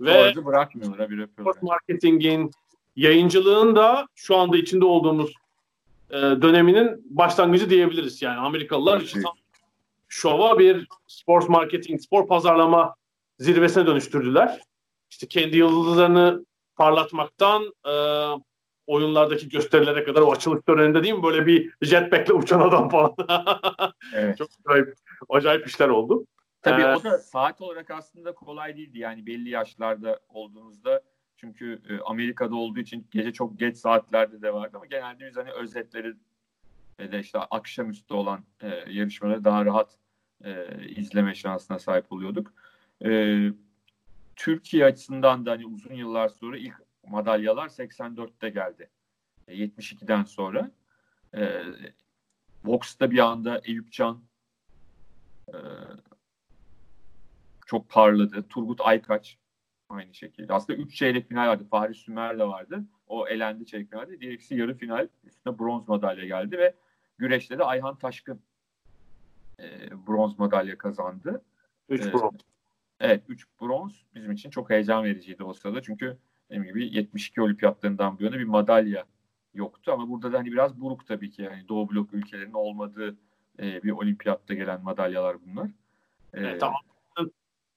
[0.00, 1.56] Ve Orada bırakmıyorlar ha bir yapıyorlar.
[1.62, 2.50] marketingin,
[2.96, 5.34] yayıncılığın da şu anda içinde olduğumuz
[6.10, 8.22] e, döneminin başlangıcı diyebiliriz.
[8.22, 9.24] Yani Amerikalılar için
[10.14, 12.94] şova bir spor marketing, spor pazarlama
[13.38, 14.60] zirvesine dönüştürdüler.
[15.10, 16.46] İşte kendi yıldızlarını
[16.76, 17.94] parlatmaktan e,
[18.86, 21.22] oyunlardaki gösterilere kadar o açılık töreninde değil mi?
[21.22, 23.14] Böyle bir jetpack'le uçan adam falan.
[24.14, 24.38] Evet.
[24.38, 24.94] Çok acayip,
[25.28, 26.26] acayip işler oldu.
[26.62, 31.02] Tabii Ee, o da saat olarak aslında kolay değildi yani belli yaşlarda olduğunuzda
[31.36, 35.50] çünkü e, Amerika'da olduğu için gece çok geç saatlerde de vardı ama genelde biz hani
[35.50, 36.14] özetleri
[36.98, 39.98] ve de işte akşamüstü olan e, yarışmaları daha rahat
[40.44, 42.52] e, izleme şansına sahip oluyorduk.
[43.04, 43.38] E,
[44.36, 46.74] Türkiye açısından da hani uzun yıllar sonra ilk
[47.06, 48.90] madalyalar 84'te geldi.
[49.48, 50.70] E, 72'den sonra.
[51.34, 51.62] E,
[52.64, 54.22] Boks'ta bir anda Eyüp Can
[55.48, 55.56] e,
[57.66, 58.48] çok parladı.
[58.48, 59.38] Turgut Aykaç
[59.88, 60.52] aynı şekilde.
[60.52, 61.66] Aslında 3 çeyrek final vardı.
[61.70, 62.84] Fahri Sümer de vardı.
[63.06, 64.20] O elendi çeyrek finalde.
[64.20, 65.08] Diğer yarı final.
[65.24, 66.74] Üstüne bronz madalya geldi ve
[67.18, 68.40] güreşte de Ayhan Taşkın
[69.60, 71.42] e, bronz madalya kazandı.
[71.88, 72.12] 3 Evet.
[72.12, 72.30] pro.
[73.00, 75.82] Evet 3 bronz bizim için çok heyecan vericiydi o sırada.
[75.82, 76.18] Çünkü
[76.50, 79.04] dediğim gibi 72 olimpiyatlarından bu yana bir madalya
[79.54, 79.92] yoktu.
[79.92, 81.42] Ama burada da hani biraz buruk tabii ki.
[81.42, 83.16] Yani Doğu blok ülkelerinin olmadığı
[83.58, 85.66] e, bir olimpiyatta gelen madalyalar bunlar.
[85.66, 85.70] E,
[86.32, 86.80] Evet, tamam.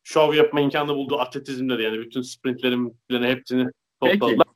[0.03, 3.69] Şov yapma imkanı buldu atletizmde de yani bütün sprintlerin hepsini
[4.01, 4.47] Peki topladılar.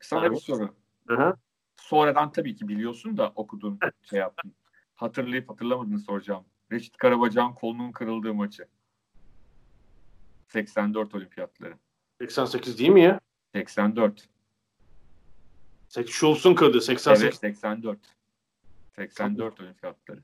[0.00, 0.74] sana bir soru.
[1.08, 1.36] Hı hı.
[1.76, 3.78] Sonradan tabii ki biliyorsun da okudun
[4.10, 4.52] şey yaptın.
[4.94, 6.44] Hatırlayıp hatırlamadığını soracağım.
[6.72, 8.66] Reşit Karabacak'ın kolunun kırıldığı maçı.
[10.48, 11.74] 84 olimpiyatları.
[12.20, 13.20] 88 değil mi ya?
[13.54, 14.28] 84.
[15.88, 17.22] Sek- Schultz'un kırdı 88.
[17.22, 17.98] Evet 84.
[18.96, 20.20] 84 olimpiyatları.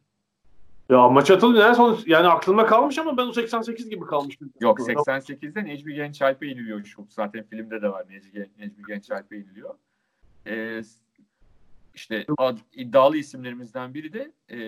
[0.89, 4.53] Ya maç atıldı en son yani aklımda kalmış ama ben o 88 gibi kalmıştım.
[4.61, 7.07] Yok 88'de Necmi Gençalp'e yeniliyor şu.
[7.11, 9.75] Zaten filmde de var Necmi, Necmi Gençalp'e yeniliyor.
[10.47, 10.83] Ee,
[11.99, 14.59] işte ad- iddialı isimlerimizden biri de e,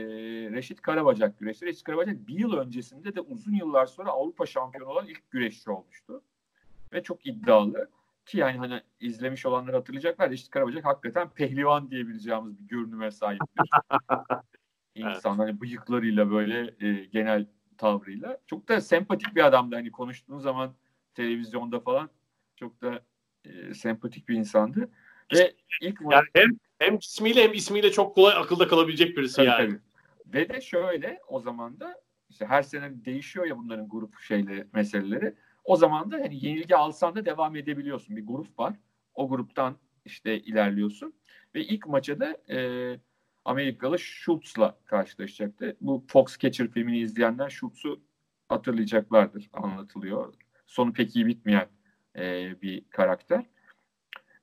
[0.53, 1.67] Reşit Karabacak güreşçi.
[1.67, 6.23] Reşit Karabacak bir yıl öncesinde de uzun yıllar sonra Avrupa şampiyonu olan ilk güreşçi olmuştu.
[6.93, 7.91] Ve çok iddialı.
[8.27, 10.31] Ki yani hani izlemiş olanlar hatırlayacaklar.
[10.31, 13.71] Reşit Karabacak hakikaten pehlivan diyebileceğimiz bir görünüme sahip bir
[14.95, 15.37] insan.
[15.39, 17.47] Hani bıyıklarıyla böyle e, genel
[17.79, 18.39] tavrıyla.
[18.47, 19.75] Çok da sempatik bir adamdı.
[19.75, 20.75] Hani konuştuğun zaman
[21.15, 22.11] televizyonda falan
[22.57, 23.03] çok da
[23.45, 24.91] e, sempatik bir insandı.
[25.35, 26.51] Ve ilk Yani hem
[26.81, 29.69] hem cismiyle hem ismiyle çok kolay akılda kalabilecek birisi tabii, yani.
[29.69, 29.81] Tabii.
[30.35, 32.01] Ve de şöyle o zaman da
[32.31, 35.35] işte her sene değişiyor ya bunların grup şeyleri meseleleri.
[35.65, 38.17] O zaman da hani yenilgi alsan da devam edebiliyorsun.
[38.17, 38.75] Bir grup var.
[39.15, 41.13] O gruptan işte ilerliyorsun.
[41.55, 42.97] Ve ilk maça da e,
[43.45, 45.77] Amerikalı Schultz'la karşılaşacaktı.
[45.81, 48.01] Bu Fox Catcher filmini izleyenler Schultz'u
[48.49, 49.51] hatırlayacaklardır.
[49.53, 50.35] Anlatılıyor.
[50.67, 51.69] Sonu pek iyi bitmeyen
[52.17, 53.45] e, bir karakter.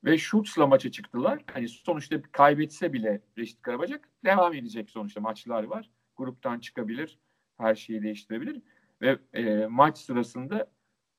[0.04, 1.44] Ve Schultz'la maça çıktılar.
[1.52, 5.90] Hani sonuçta kaybetse bile Reşit Karabacak devam edecek sonuçta maçlar var.
[6.16, 7.18] Gruptan çıkabilir.
[7.58, 8.62] Her şeyi değiştirebilir.
[9.02, 10.70] Ve e, maç sırasında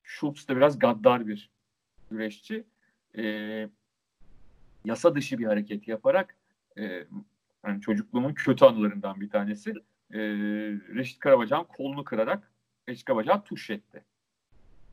[0.03, 1.49] Schultz da biraz gaddar bir
[2.11, 2.63] güreşçi.
[3.17, 3.23] E,
[4.86, 6.36] yasa dışı bir hareket yaparak
[6.77, 7.07] e,
[7.65, 9.69] yani çocukluğumun kötü anılarından bir tanesi.
[10.13, 10.19] E,
[10.95, 12.51] Reşit Karabacak'ın kolunu kırarak
[12.89, 14.03] Reşit Karabacak'a tuş etti.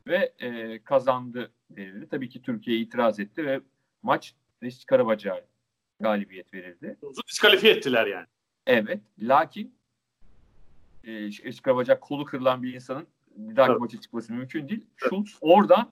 [0.07, 2.09] Ve e, kazandı denildi.
[2.09, 3.61] Tabii ki Türkiye itiraz etti ve
[4.03, 5.47] maç Reşit Karabacak'a
[6.01, 6.97] galibiyet verildi.
[7.03, 8.27] Uzun diskalifiye ettiler yani.
[8.67, 9.01] Evet.
[9.19, 9.75] Lakin
[11.05, 13.81] e, Reşit Karabacak kolu kırılan bir insanın bir dahaki evet.
[13.81, 14.87] maça çıkması mümkün değil.
[15.03, 15.11] Evet.
[15.11, 15.91] Schultz oradan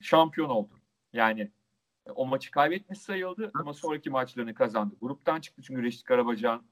[0.00, 0.74] şampiyon oldu.
[1.12, 1.50] Yani
[2.14, 4.94] o maçı kaybetmiş sayıldı ama sonraki maçlarını kazandı.
[5.00, 6.66] Gruptan çıktı çünkü Reşit Karabacak'ın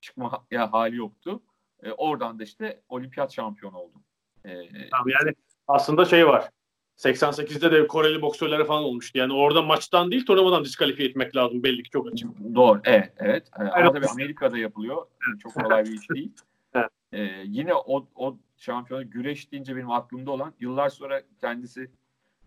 [0.00, 1.42] çıkma ya, hali yoktu.
[1.82, 4.02] E, oradan da işte olimpiyat şampiyonu oldu.
[4.44, 5.34] E, tamam, yani
[5.68, 6.50] aslında şey var.
[6.96, 9.18] 88'de de Koreli boksörlere falan olmuştu.
[9.18, 12.28] Yani orada maçtan değil turnuvadan diskalifiye etmek lazım belli ki çok açık.
[12.54, 12.80] Doğru.
[12.84, 13.12] Evet.
[13.18, 13.48] evet.
[13.52, 15.06] Ama tabii Amerika'da yapılıyor.
[15.42, 16.32] Çok kolay bir iş değil.
[16.74, 16.90] evet.
[17.12, 21.90] Ee, yine o, o şampiyonu güreş deyince benim aklımda olan yıllar sonra kendisi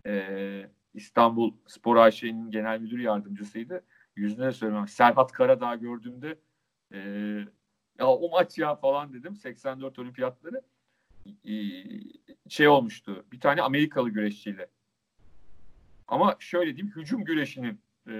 [0.07, 3.83] e, İstanbul Spor AŞ'nin genel müdür yardımcısıydı.
[4.15, 4.87] Yüzüne söylemem.
[4.87, 6.39] Serhat Karadağ gördüğümde
[6.93, 6.99] e,
[7.99, 9.35] ya o maç ya falan dedim.
[9.35, 10.61] 84 olimpiyatları
[12.49, 13.25] şey olmuştu.
[13.31, 14.67] Bir tane Amerikalı güreşçiyle.
[16.07, 18.13] Ama şöyle diyeyim hücum güreşinin e,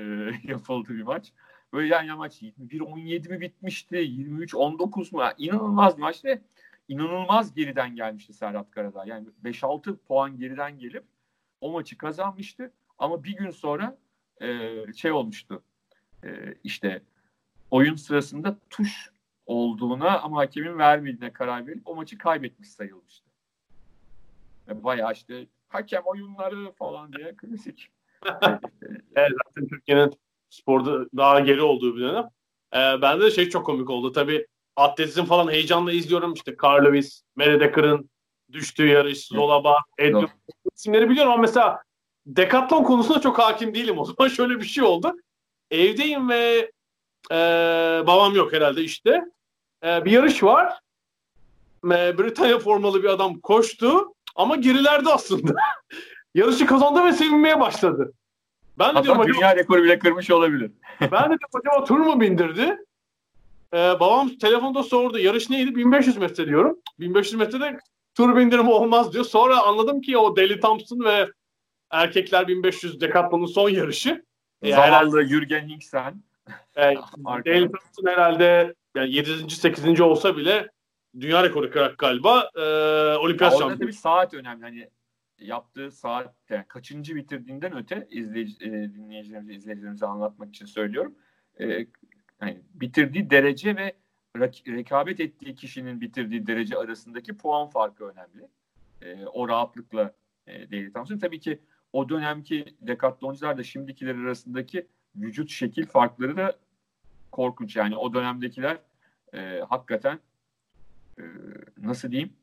[0.43, 1.34] yapıldığı bir maç.
[1.74, 3.95] Böyle yan yana maç 21-17 mi bitmişti?
[3.95, 5.22] 23-19 mu?
[5.22, 6.41] Yani inanılmaz maç ve
[6.88, 9.06] inanılmaz geriden gelmişti Serhat Karadağ.
[9.06, 11.03] Yani 5-6 puan geriden gelip
[11.62, 12.72] o maçı kazanmıştı.
[12.97, 13.97] Ama bir gün sonra
[14.41, 15.64] e, şey olmuştu.
[16.24, 16.30] E,
[16.64, 17.01] işte
[17.72, 19.12] oyun sırasında tuş
[19.46, 23.30] olduğuna ama hakemin vermediğine karar verip o maçı kaybetmiş sayılmıştı.
[24.70, 27.89] E, bayağı işte hakem oyunları falan diye klasik.
[29.16, 30.14] evet zaten Türkiye'nin
[30.50, 32.30] sporda daha geri olduğu bir dönem.
[32.74, 34.12] Ee, bende de şey çok komik oldu.
[34.12, 36.34] Tabii atletizm falan heyecanla izliyorum.
[36.34, 38.10] İşte Carl Lewis, Mary Decker'ın
[38.52, 40.30] düştüğü yarış, Zolaba, Edwin
[40.76, 41.84] isimleri biliyorum ama mesela
[42.26, 44.30] Decathlon konusunda çok hakim değilim o zaman.
[44.30, 45.14] Şöyle bir şey oldu.
[45.72, 46.72] Evdeyim ve
[47.32, 47.38] e,
[48.08, 49.22] babam yok herhalde işte.
[49.86, 50.80] E, bir yarış var.
[51.86, 55.54] E, Britanya formalı bir adam koştu ama gerilerde aslında.
[56.36, 58.14] Yarışı kazandı ve sevinmeye başladı.
[58.80, 60.72] Ben de Hatta diyorum dünya acaba, rekoru bile kırmış olabilir.
[61.02, 62.78] ben de diyorum acaba tur mu bindirdi?
[63.74, 65.20] Ee, babam telefonda sordu.
[65.20, 65.76] Yarış neydi?
[65.76, 66.78] 1500 metre diyorum.
[67.00, 67.80] 1500 metrede
[68.16, 69.26] tur bindirimi olmaz diyor.
[69.26, 71.28] Sonra anladım ki o Deli Thompson ve
[71.92, 74.26] erkekler 1500 Decathlon'un son yarışı.
[74.62, 76.24] Ee, Zavallı yani, Jürgen Hinksen.
[76.78, 76.82] E,
[77.46, 79.50] Deli Thompson herhalde yani 7.
[79.50, 80.02] 8.
[80.02, 80.72] olsa bile
[81.20, 82.62] dünya rekoru kırarak galiba e,
[83.18, 83.72] olimpiyat şampiyonu.
[83.72, 84.64] Orada tabii saat önemli.
[84.64, 84.89] Hani
[85.39, 91.16] yaptığı saat yani kaçıncı bitirdiğinden öte izleyici, e, dinleyicilerimize, izleyicilerimize anlatmak için söylüyorum.
[91.60, 91.66] E,
[92.41, 93.96] yani bitirdiği derece ve
[94.68, 98.48] rekabet ettiği kişinin bitirdiği derece arasındaki puan farkı önemli.
[99.02, 100.14] E, o rahatlıkla
[100.48, 101.18] e, Daily Thompson.
[101.18, 101.60] Tabii ki
[101.93, 106.60] o dönemki dekatloncular da şimdikiler arasındaki vücut şekil farkları da
[107.36, 107.76] korkunç.
[107.76, 108.78] Yani o dönemdekiler
[109.34, 110.20] e, hakikaten
[111.20, 111.24] e,
[111.78, 112.34] nasıl diyeyim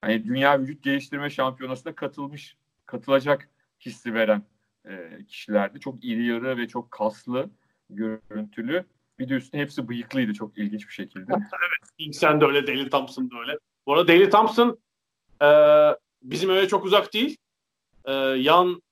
[0.00, 3.48] hani dünya vücut geliştirme şampiyonasına katılmış katılacak
[3.80, 4.42] hissi veren
[4.88, 5.80] e, kişilerdi.
[5.80, 7.50] Çok iri yarı ve çok kaslı
[7.90, 8.84] görüntülü.
[9.18, 11.32] Bir de üstüne hepsi bıyıklıydı çok ilginç bir şekilde.
[11.38, 11.90] evet.
[11.98, 13.58] Inksen de öyle, Deli Thompson da öyle.
[13.86, 14.78] Bu arada Deli Thompson
[15.42, 15.48] e,
[16.22, 17.36] bizim öyle çok uzak değil.
[18.04, 18.82] E, yan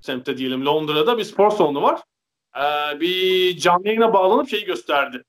[0.00, 2.00] semtte diyelim Londra'da bir spor salonu var.
[2.56, 5.24] E, bir canlı yayına bağlanıp şeyi gösterdi.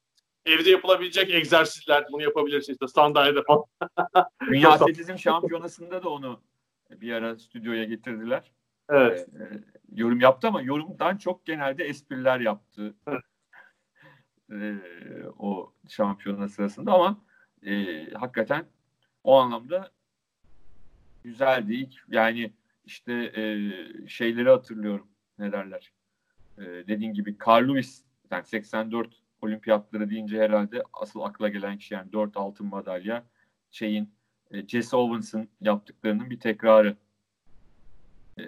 [0.45, 3.63] Evde yapılabilecek egzersizler bunu yapabilirsin işte sandalyede falan.
[4.49, 6.41] Dünya Atletizm Şampiyonası'nda da onu
[6.89, 8.51] bir ara stüdyoya getirdiler.
[8.89, 9.27] Evet.
[9.29, 9.63] Ee,
[9.95, 12.93] yorum yaptı ama yorumdan çok genelde espriler yaptı.
[13.07, 13.21] Evet.
[14.51, 14.75] Ee,
[15.39, 17.17] o şampiyona sırasında ama
[17.65, 18.65] e, hakikaten
[19.23, 19.91] o anlamda
[21.23, 21.89] güzeldi.
[22.07, 22.53] Yani
[22.85, 23.71] işte e,
[24.07, 25.07] şeyleri hatırlıyorum
[25.39, 25.91] ne derler.
[26.57, 29.09] E, dediğin gibi Carl Lewis yani 84
[29.41, 33.23] olimpiyatları deyince herhalde asıl akla gelen kişi yani 4 altın madalya
[33.71, 34.09] şeyin
[34.51, 36.95] e, Jesse Owens'ın yaptıklarının bir tekrarı.
[38.39, 38.43] E,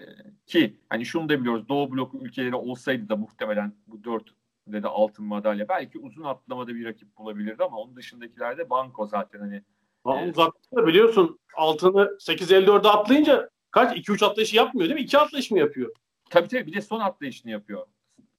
[0.45, 4.33] ki hani şunu da biliyoruz Doğu blok ülkeleri olsaydı da muhtemelen bu 4
[4.67, 5.69] de de altın madalya.
[5.69, 9.63] Belki uzun atlamada bir rakip bulabilirdi ama onun dışındakilerde banko zaten hani.
[10.07, 10.35] Evet.
[10.35, 13.97] Zaten biliyorsun altını 8.54'e atlayınca kaç?
[13.97, 15.05] 2-3 atlayışı yapmıyor değil mi?
[15.05, 15.91] 2 atlayış mı yapıyor?
[16.29, 17.87] Tabii tabii bir de son atlayışını yapıyor.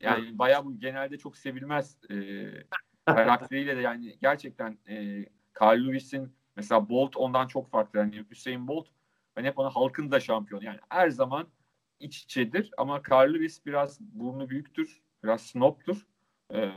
[0.01, 2.14] Yani bayağı bu genelde çok sevilmez e,
[3.07, 5.24] karakteriyle de yani gerçekten e,
[5.61, 7.99] Carl Lewis'in mesela Bolt ondan çok farklı.
[7.99, 8.88] Yani Hüseyin Bolt
[9.36, 10.61] ben hep ona halkın da şampiyon.
[10.61, 11.49] Yani her zaman
[12.01, 15.03] iç içedir ama Carl Lewis biraz burnu büyüktür.
[15.24, 16.07] Biraz snobdur.
[16.51, 16.70] E,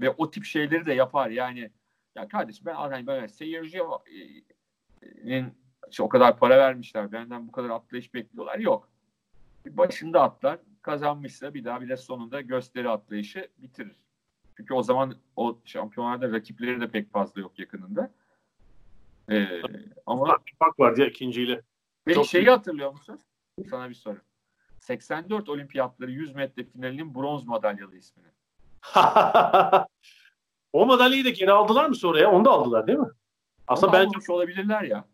[0.00, 1.30] ve o tip şeyleri de yapar.
[1.30, 1.70] Yani
[2.16, 4.44] ya kardeşim ben hani böyle seyircinin
[5.90, 7.12] işte o kadar para vermişler.
[7.12, 8.58] Benden bu kadar atlayış bekliyorlar.
[8.58, 8.88] Yok.
[9.66, 10.58] Başında atlar.
[10.88, 13.96] Kazanmışsa bir daha bir de sonunda gösteri atlayışı bitirir.
[14.56, 18.10] Çünkü o zaman o şampiyonlarda rakipleri de pek fazla yok yakınında.
[19.30, 19.62] Ee,
[20.06, 21.62] ama bir fark var ya ikinciyle.
[22.04, 22.58] Peki şeyi büyük.
[22.58, 23.20] hatırlıyor musun?
[23.70, 24.18] Sana bir soru.
[24.80, 28.28] 84 olimpiyatları 100 metre finalinin bronz madalyalı ismini.
[30.72, 32.30] o madalyayı da geri aldılar mı sonra ya?
[32.30, 33.10] Onu da aldılar değil mi?
[33.66, 35.04] Aslında ben çok olabilirler ya.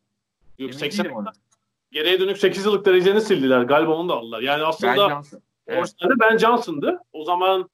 [0.59, 1.25] Yok, 80
[1.93, 3.63] geriye dönük 8 yıllık dereceni sildiler.
[3.63, 4.41] Galiba onu da aldılar.
[4.41, 5.23] Yani aslında
[5.67, 5.95] Evet.
[6.21, 6.99] Ben Johnson'dı.
[7.13, 7.71] O zaman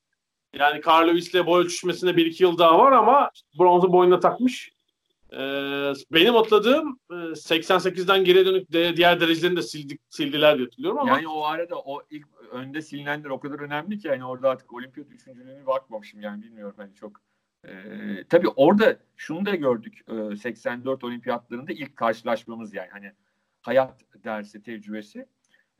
[0.54, 4.72] yani Carl Lewis'le boy ölçüşmesine 1-2 yıl daha var ama bronzu boynuna takmış.
[5.32, 11.10] Ee, benim atladığım 88'den geriye dönük de, diğer derecelerini de sildik, sildiler diye hatırlıyorum ama.
[11.10, 15.10] Yani o arada o ilk önde silinenler o kadar önemli ki yani orada artık olimpiyat
[15.10, 17.20] üçüncülüğünü bakmamışım yani bilmiyorum hani çok.
[17.64, 20.00] Ee, tabii orada şunu da gördük
[20.32, 23.12] e, 84 olimpiyatlarında ilk karşılaşmamız yani hani
[23.60, 25.26] hayat dersi tecrübesi.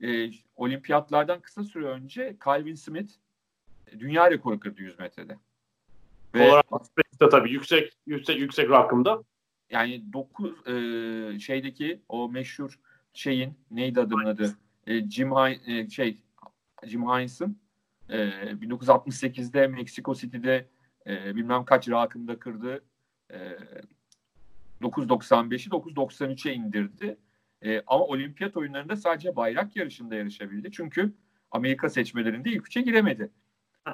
[0.02, 3.12] Ee, olimpiyatlardan kısa süre önce Calvin Smith
[3.98, 5.38] dünya rekoru kırdı 100 metrede.
[6.34, 6.66] Ve Olarak
[7.30, 9.22] tabii yüksek yüksek yüksek rakımda
[9.70, 12.78] yani 9 e, şeydeki o meşhur
[13.12, 14.56] şeyin neydi adamın adı?
[14.86, 15.32] E, Jim
[15.66, 16.18] e, şey
[16.84, 17.58] Jim Hines'ın
[18.08, 20.66] e, 1968'de Mexico City'de
[21.06, 22.84] e, bilmem kaç rakımda kırdı.
[23.30, 23.38] E,
[24.82, 27.16] 9.95'i 9.93'e indirdi.
[27.64, 30.72] E, ama olimpiyat oyunlarında sadece bayrak yarışında yarışabildi.
[30.72, 31.12] Çünkü
[31.50, 33.30] Amerika seçmelerinde ilk üçe giremedi.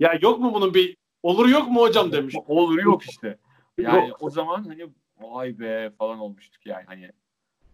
[0.00, 2.34] ya yok mu bunun bir olur yok mu hocam demiş.
[2.46, 3.38] Olur yok işte.
[3.78, 4.22] Yani Yok.
[4.22, 4.86] o zaman hani
[5.18, 7.10] vay be falan olmuştuk yani hani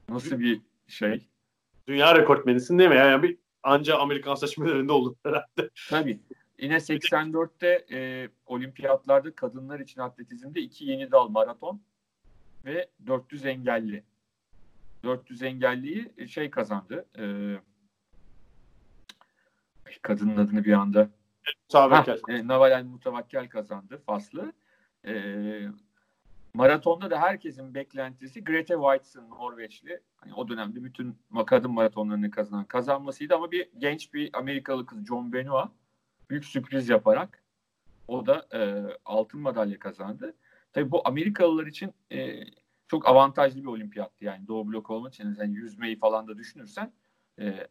[0.09, 1.29] nasıl bir şey.
[1.87, 2.97] Dünya rekortmenisin değil mi?
[2.97, 5.71] Yani bir anca Amerikan seçmelerinde olur herhalde.
[5.91, 6.21] Tabii.
[6.59, 11.81] Yine 84'te e, olimpiyatlarda kadınlar için atletizmde iki yeni dal maraton
[12.65, 14.05] ve 400 engelli.
[15.05, 17.07] 400 engelliyi e, şey kazandı.
[17.19, 17.25] E,
[20.03, 21.09] kadının adını bir anda.
[21.65, 22.21] Mutavakkel.
[22.29, 24.53] E, Navalny Mutavakkel kazandı Faslı.
[25.07, 25.15] E,
[26.55, 30.01] Maratonda da herkesin beklentisi Grete Waitson Norveçli.
[30.17, 35.33] Hani o dönemde bütün kadın maratonlarını kazanan kazanmasıydı ama bir genç bir Amerikalı kız John
[35.33, 35.71] Benoit
[36.31, 37.43] büyük sürpriz yaparak
[38.09, 38.61] o da e,
[39.05, 40.35] altın madalya kazandı.
[40.73, 42.41] Tabii bu Amerikalılar için e,
[42.93, 46.93] çok avantajlı bir olimpiyattı yani Doğu blok olmak için yani yüzmeyi falan da düşünürsen
[47.41, 47.67] e,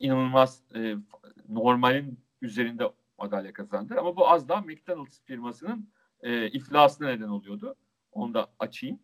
[0.00, 0.96] inanılmaz e,
[1.48, 3.96] normalin üzerinde madalya kazandı.
[3.98, 5.88] Ama bu az daha McDonald's firmasının
[6.22, 7.74] e, iflasına neden oluyordu.
[8.12, 8.98] Onu da açayım.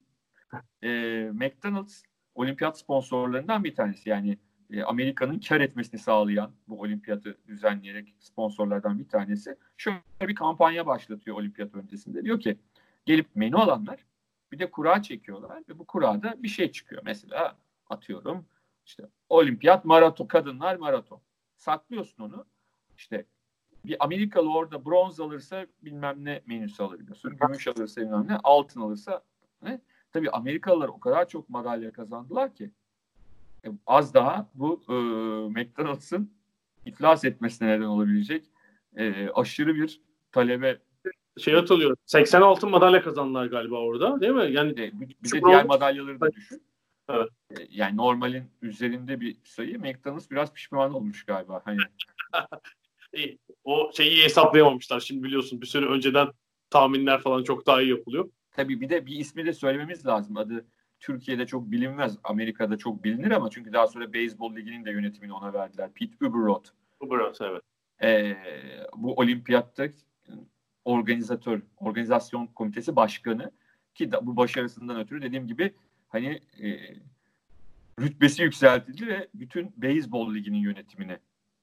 [0.83, 0.89] E,
[1.33, 2.03] McDonald's
[2.35, 4.11] olimpiyat sponsorlarından bir tanesi.
[4.11, 4.39] Yani
[4.71, 9.57] e, Amerika'nın kar etmesini sağlayan bu olimpiyatı düzenleyerek sponsorlardan bir tanesi.
[9.77, 12.25] Şöyle bir kampanya başlatıyor olimpiyat öncesinde.
[12.25, 12.59] Diyor ki
[13.07, 14.05] gelip menü alanlar
[14.55, 17.03] bir de kura çekiyorlar ve bu kurada bir şey çıkıyor.
[17.05, 17.57] Mesela
[17.91, 18.47] atıyorum
[18.87, 21.21] işte olimpiyat maraton kadınlar maraton.
[21.57, 22.47] Saklıyorsun onu.
[22.97, 23.27] İşte
[23.85, 27.37] bir Amerikalı orada bronz alırsa bilmem ne menüsü alabiliyorsun.
[27.37, 29.23] Gümüş alırsa bilmem ne, altın alırsa
[29.63, 29.81] ne?
[30.13, 32.71] Tabii Amerikalılar o kadar çok madalya kazandılar ki
[33.65, 34.93] e, az daha bu e,
[35.49, 36.33] McDonald's'ın
[36.87, 38.45] iflas etmesine neden olabilecek
[38.97, 40.01] e, aşırı bir
[40.33, 40.79] talebe
[41.39, 41.97] şey hatırlıyorum.
[42.07, 44.53] 80 altın madalya kazandılar galiba orada değil mi?
[44.53, 44.93] Yani bir,
[45.25, 46.63] bir de diğer madalyaları da düşün.
[47.09, 47.29] Evet.
[47.51, 49.79] E, yani normalin üzerinde bir sayı.
[49.79, 51.63] McDonald's biraz pişman olmuş galiba.
[51.65, 51.79] Hani
[53.65, 55.01] o şeyi hesaplayamamışlar.
[55.01, 56.29] Şimdi biliyorsun bir süre önceden
[56.71, 58.31] tahminler falan çok daha iyi yapılıyor.
[58.51, 60.37] Tabii bir de bir ismi de söylememiz lazım.
[60.37, 60.67] Adı
[61.01, 62.19] Türkiye'de çok bilinmez.
[62.25, 65.91] Amerika'da çok bilinir ama çünkü daha sonra Beyzbol Ligi'nin de yönetimini ona verdiler.
[65.95, 66.71] Pete Uberroth.
[67.01, 67.63] Uberroth evet.
[68.03, 68.37] Ee,
[68.97, 69.89] bu olimpiyatta
[70.85, 73.51] organizatör, organizasyon komitesi başkanı
[73.95, 75.75] ki da, bu başarısından ötürü dediğim gibi
[76.09, 76.95] hani e,
[78.01, 81.19] rütbesi yükseltildi ve bütün beyzbol liginin yönetimini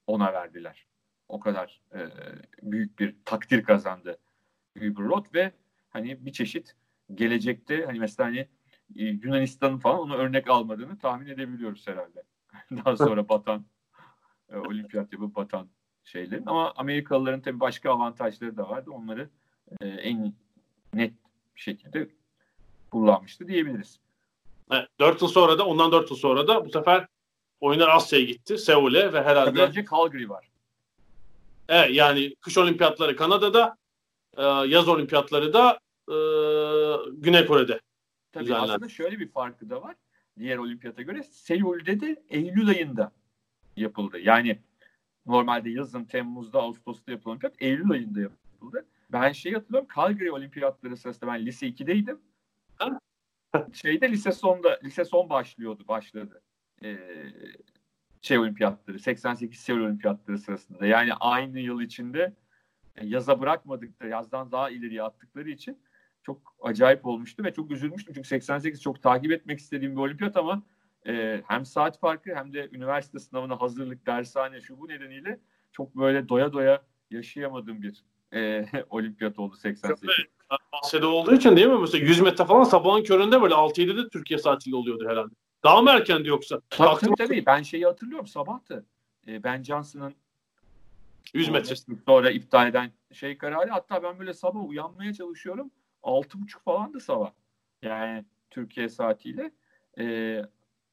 [0.06, 0.86] ona verdiler.
[1.28, 2.00] O kadar e,
[2.62, 4.18] büyük bir takdir kazandı
[4.76, 5.52] Uber ve
[5.90, 6.76] hani bir çeşit
[7.14, 8.48] gelecekte hani mesela hani
[8.96, 12.22] e, Yunanistan'ın falan onu örnek almadığını tahmin edebiliyoruz herhalde.
[12.70, 13.64] Daha sonra batan
[14.52, 15.68] e, olimpiyat yapıp batan
[16.04, 16.46] şeylerin.
[16.46, 18.90] Ama Amerikalıların tabii başka avantajları da vardı.
[18.90, 19.28] Onları
[19.80, 20.34] e, en
[20.94, 21.12] net
[21.56, 22.08] bir şekilde
[22.90, 24.00] kullanmıştı diyebiliriz.
[24.70, 27.06] Evet, 4 yıl sonra da ondan 4 yıl sonra da bu sefer
[27.60, 28.58] oyunlar Asya'ya gitti.
[28.58, 29.50] Seul'e ve herhalde...
[29.50, 30.48] Tabii önce Calgary var.
[31.68, 33.76] Evet yani kış olimpiyatları Kanada'da,
[34.36, 35.78] e, yaz olimpiyatları da
[36.08, 36.16] e,
[37.12, 37.80] Güney Kore'de.
[38.32, 38.72] Tabii düzenlendi.
[38.72, 39.96] aslında şöyle bir farkı da var.
[40.38, 43.12] Diğer olimpiyata göre Seul'de de Eylül ayında
[43.76, 44.18] yapıldı.
[44.18, 44.58] Yani
[45.26, 48.86] normalde yazın, Temmuz'da, Ağustos'ta yapılan olimpiyat Eylül ayında yapıldı.
[49.12, 52.18] Ben şey hatırlıyorum Calgary olimpiyatları sırasında ben lise 2'deydim.
[53.72, 56.42] Şeyde lise sonda lise son başlıyordu, başladı.
[56.82, 56.98] Ee,
[58.22, 60.86] şey olimpiyatları, 88 Seul olimpiyatları sırasında.
[60.86, 62.34] Yani aynı yıl içinde
[62.96, 65.78] e, yaza bırakmadık da yazdan daha ileriye attıkları için
[66.22, 68.14] çok acayip olmuştu ve çok üzülmüştüm.
[68.14, 70.62] Çünkü 88 çok takip etmek istediğim bir olimpiyat ama
[71.06, 75.40] e, hem saat farkı hem de üniversite sınavına hazırlık, dershane şu bu nedeniyle
[75.72, 80.10] çok böyle doya doya yaşayamadığım bir e, olimpiyat oldu 88.
[80.72, 81.78] Asya'da olduğu için değil mi?
[81.80, 85.34] Mesela 100 metre falan sabahın köründe böyle 6-7'de Türkiye saatiyle oluyordu herhalde.
[85.64, 86.60] Daha mı erkendi yoksa?
[86.70, 87.46] Tabii tabii, tabii.
[87.46, 88.86] Ben şeyi hatırlıyorum sabahtı.
[89.28, 90.14] E, ben Johnson'ın
[91.34, 91.74] 100 metre
[92.06, 93.70] sonra iptal eden şey kararı.
[93.70, 95.70] Hatta ben böyle sabah uyanmaya çalışıyorum.
[96.02, 97.30] 6.30 falan da sabah.
[97.82, 99.50] Yani Türkiye saatiyle.
[99.98, 100.04] E,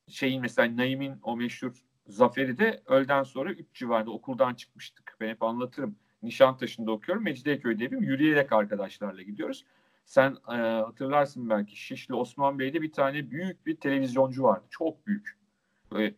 [0.10, 1.74] şeyin mesela Naim'in o meşhur
[2.08, 5.18] zaferi de öğleden sonra 3 civarında okuldan çıkmıştık.
[5.22, 5.96] Ben hep anlatırım.
[6.24, 7.24] Nişantaşı'nda okuyorum.
[7.24, 8.04] Mecidiyeköy'de evim.
[8.04, 9.66] Yürüyerek arkadaşlarla gidiyoruz.
[10.06, 14.66] Sen e, hatırlarsın belki Şişli Osman Bey'de bir tane büyük bir televizyoncu vardı.
[14.70, 15.38] Çok büyük.
[15.92, 16.16] Böyle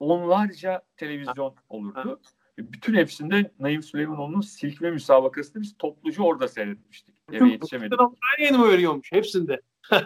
[0.00, 2.20] onlarca televizyon olurdu.
[2.58, 7.14] Bütün hepsinde Naim Süleymanoğlu'nun silkme müsabakasını biz topluca orada seyretmiştik.
[7.32, 7.98] Eve yetişemedik.
[8.00, 9.60] Her yeni mi veriyormuş hepsinde?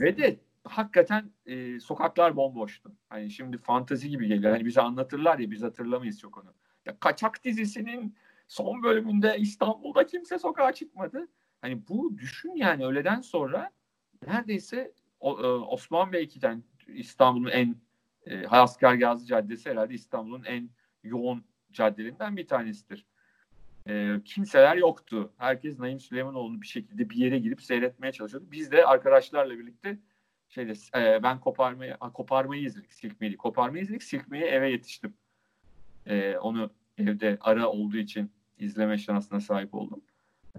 [0.00, 2.92] Ve de hakikaten e, sokaklar bomboştu.
[3.08, 4.52] Hani şimdi fantazi gibi geliyor.
[4.52, 6.54] Hani bize anlatırlar ya biz hatırlamayız çok onu.
[6.86, 8.16] Ya Kaçak dizisinin
[8.48, 11.28] son bölümünde İstanbul'da kimse sokağa çıkmadı.
[11.60, 13.70] Hani bu düşün yani öğleden sonra
[14.26, 17.76] neredeyse o, e, Osman Beyki'den İstanbul'un en
[18.26, 20.70] e, Hayaskar Gazi Caddesi herhalde İstanbul'un en
[21.02, 23.06] yoğun caddelerinden bir tanesidir.
[23.88, 25.32] E, kimseler yoktu.
[25.36, 28.46] Herkes Naim Süleymanoğlu'nu bir şekilde bir yere girip seyretmeye çalışıyordu.
[28.52, 29.98] Biz de arkadaşlarla birlikte
[30.48, 35.14] şeyde e, ben koparmayı koparmayı izledik silkmeyi koparmayı izledik silkmeyi eve yetiştim.
[36.06, 40.02] E, onu evde ara olduğu için izleme şansına sahip oldum.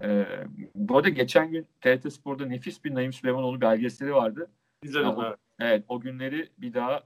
[0.02, 0.26] E,
[0.74, 4.50] bu arada geçen gün TRT Spor'da nefis bir Naim Süleymanoğlu belgeseli vardı.
[4.82, 5.06] İzledim.
[5.06, 5.84] Yani o, evet.
[5.88, 7.02] o günleri bir daha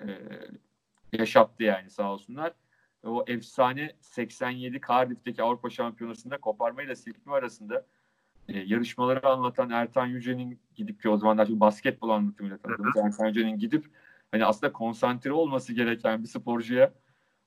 [0.00, 0.08] e,
[1.12, 2.52] yaşattı yani sağ olsunlar.
[3.04, 7.86] O efsane 87 Cardiff'teki Avrupa Şampiyonası'nda koparmayla silkme arasında
[8.48, 13.58] e, yarışmaları anlatan Ertan Yüce'nin gidip ki o zamanlar çok basketbol anlatımıyla tanıdığımız Ertan Yüce'nin
[13.58, 13.84] gidip
[14.32, 16.92] hani aslında konsantre olması gereken bir sporcuya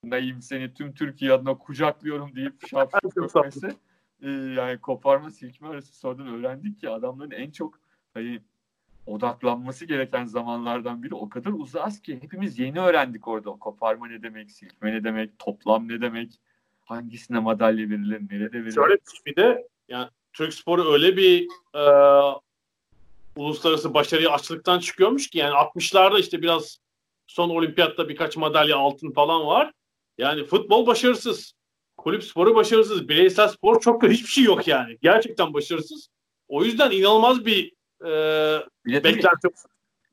[0.03, 3.67] Naim seni tüm Türkiye adına kucaklıyorum deyip şapşal köpmesi
[4.21, 7.79] e, yani koparma silkme arası sonradan öğrendik ki adamların en çok
[8.13, 8.41] hani
[9.05, 13.49] odaklanması gereken zamanlardan biri o kadar uzağız ki hepimiz yeni öğrendik orada.
[13.49, 16.39] Koparma ne demek, silkme ne demek, toplam ne demek,
[16.85, 18.71] hangisine madalya verilir, nerede verilir.
[18.71, 21.83] Şöyle bir de yani Türk sporu öyle bir e,
[23.35, 26.79] uluslararası başarıyı açlıktan çıkıyormuş ki yani 60'larda işte biraz
[27.27, 29.71] son olimpiyatta birkaç madalya altın falan var.
[30.17, 31.53] Yani futbol başarısız.
[31.97, 33.09] Kulüp sporu başarısız.
[33.09, 34.97] Bireysel spor çok da hiçbir şey yok yani.
[35.01, 36.09] Gerçekten başarısız.
[36.47, 37.73] O yüzden inanılmaz bir
[38.05, 38.13] e,
[38.85, 39.47] beklenti.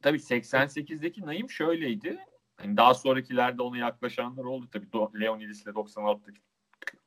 [0.03, 2.19] Tabii 88'deki Naim şöyleydi.
[2.63, 5.21] Yani daha sonrakilerde ona yaklaşanlar oldu tabii.
[5.21, 6.41] Leonidis ile 96'daki.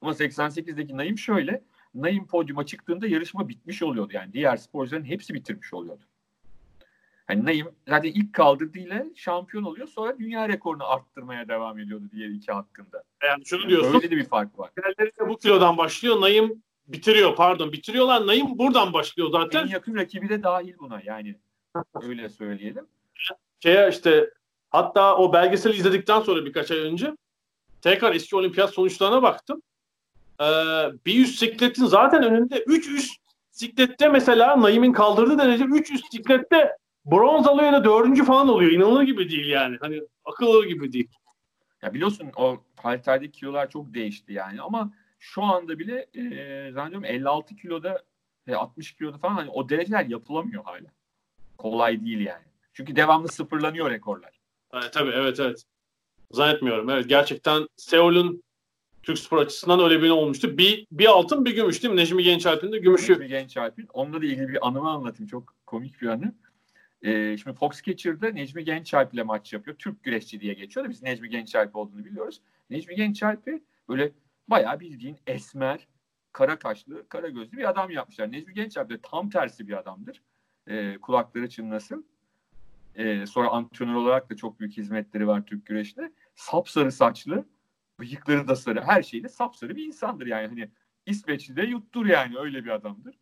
[0.01, 1.63] Ama 88'deki Naim şöyle.
[2.02, 4.12] Naim podyuma çıktığında yarışma bitmiş oluyordu.
[4.14, 6.04] Yani diğer sporcuların hepsi bitirmiş oluyordu.
[7.28, 9.88] Hani Naim zaten ilk kaldırdığıyla şampiyon oluyor.
[9.88, 13.04] Sonra dünya rekorunu arttırmaya devam ediyordu diğer iki hakkında.
[13.24, 13.95] Yani şunu diyorsun.
[13.95, 14.72] Öyle de bir fark var.
[14.78, 16.22] Diğerleri bu kilodan başlıyor.
[16.22, 17.72] Naim bitiriyor pardon.
[17.72, 18.28] Bitiriyorlar.
[18.28, 19.64] Naim buradan başlıyor zaten.
[19.64, 21.36] En yakın rakibi de dahil buna yani.
[22.02, 22.86] Öyle söyleyelim.
[23.60, 24.30] Şeye işte
[24.70, 27.16] hatta o belgeseli izledikten sonra birkaç ay önce
[27.82, 29.62] tekrar eski olimpiyat sonuçlarına baktım.
[30.42, 30.46] Ee,
[31.06, 33.22] bir üst sikletin zaten önünde 3 üst
[33.52, 38.72] siklette mesela Naim'in kaldırdığı derece 3 üst siklette bronz alıyor da dördüncü falan oluyor.
[38.72, 39.78] İnanılır gibi değil yani.
[39.80, 41.10] Hani akıl gibi değil.
[41.82, 47.56] Ya biliyorsun o halterdeki kilolar çok değişti yani ama şu anda bile e, zannediyorum 56
[47.56, 48.04] kiloda
[48.48, 50.88] ve 60 kiloda falan hani o dereceler yapılamıyor hala.
[51.58, 52.44] Kolay değil yani.
[52.74, 54.40] Çünkü devamlı sıfırlanıyor rekorlar.
[54.74, 55.64] Evet, tabii evet evet.
[56.32, 56.90] Zannetmiyorum.
[56.90, 58.44] Evet gerçekten Seul'ün
[59.08, 60.58] Türk spor açısından öyle bir olmuştu.
[60.58, 61.99] Bir, bir altın bir gümüş değil mi?
[61.99, 63.14] Necmi Gençalp'in de gümüşü.
[63.14, 63.88] Necmi Gençalp'in.
[63.93, 65.28] Onunla da ilgili bir anımı anlatayım.
[65.28, 66.34] Çok komik bir anı.
[67.01, 69.78] Ee, şimdi Foxcatcher'da Necmi Gençalp ile maç yapıyor.
[69.78, 72.41] Türk güreşçi diye geçiyor da biz Necmi Gençalp olduğunu biliyoruz.
[72.70, 74.12] Necmi Gençalp'i böyle
[74.47, 75.88] bayağı bildiğin esmer,
[76.32, 78.32] kara kaşlı, kara gözlü bir adam yapmışlar.
[78.32, 80.22] Necmi Gençer de tam tersi bir adamdır.
[80.68, 82.05] E, kulakları çınlasın.
[82.95, 86.12] E, sonra antrenör olarak da çok büyük hizmetleri var Türk güreşte.
[86.36, 87.45] Sapsarı saçlı,
[88.00, 90.48] bıyıkları da sarı, her şeyle sapsarı bir insandır yani.
[90.48, 90.70] Hani
[91.06, 93.16] İsveçli de yuttur yani öyle bir adamdır.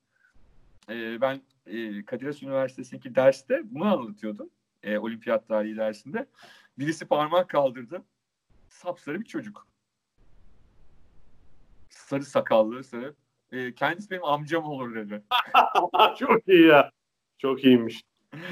[0.90, 4.50] E, ben e, Kadir Has Üniversitesi'ndeki derste bunu anlatıyordum.
[4.84, 6.28] E, olimpiyat tarihi dersinde.
[6.80, 8.04] Birisi parmak kaldırdı.
[8.70, 9.68] Sapsarı bir çocuk.
[11.90, 13.16] Sarı sakallı, sarı.
[13.52, 15.24] E, kendisi benim amcam olur dedi.
[16.20, 16.92] Çok iyi ya.
[17.38, 18.04] Çok iyiymiş.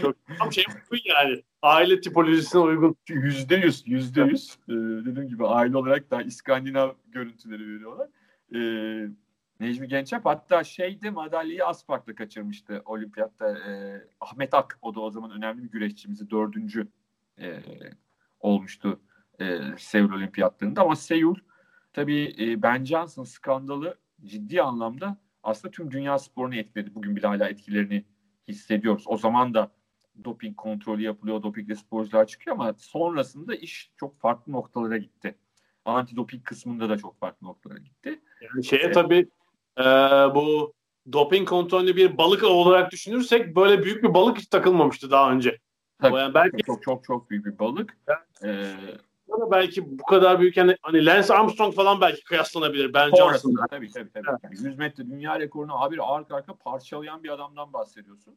[0.01, 1.43] Çok tam şey uygun yani.
[1.61, 2.95] Aile tipolojisine uygun.
[3.09, 4.57] Yüzde yüz, yüzde yüz.
[4.69, 8.09] Ee, dediğim gibi aile olarak da İskandinav görüntüleri veriyorlar.
[8.55, 9.09] Ee,
[9.59, 13.57] Necmi Gençep hatta şeyde madalyayı Aspark'ta kaçırmıştı olimpiyatta.
[13.57, 16.87] Ee, Ahmet Ak o da o zaman önemli bir güreşçimizi dördüncü
[17.39, 17.59] e,
[18.39, 18.99] olmuştu
[19.39, 21.35] e, Seul olimpiyatlarında ama Seul
[21.93, 26.95] tabii e, Ben Johnson skandalı ciddi anlamda aslında tüm dünya sporunu etkiledi.
[26.95, 28.05] Bugün bile hala etkilerini
[28.47, 29.03] hissediyoruz.
[29.07, 29.71] O zaman da
[30.23, 35.35] doping kontrolü yapılıyor, dopingli sporcular çıkıyor ama sonrasında iş çok farklı noktalara gitti.
[35.85, 38.21] Antidoping kısmında da çok farklı noktalara gitti.
[38.41, 39.29] Yani şeye tabii
[39.79, 39.83] e,
[40.35, 40.73] bu
[41.13, 45.59] doping kontrolünü bir balık olarak düşünürsek böyle büyük bir balık hiç takılmamıştı daha önce.
[46.01, 47.97] Tabii, yani belki çok çok çok büyük bir balık.
[48.07, 48.21] Evet.
[48.43, 48.73] Ee,
[49.51, 53.67] belki bu kadar büyük yani hani Lance Armstrong falan belki kıyaslanabilir Ben Johnson'la.
[53.67, 54.27] Tabii tabii tabii.
[54.29, 54.39] Evet.
[54.43, 58.35] Yani 100 metre dünya rekorunu abi arka arka parçalayan bir adamdan bahsediyorsun.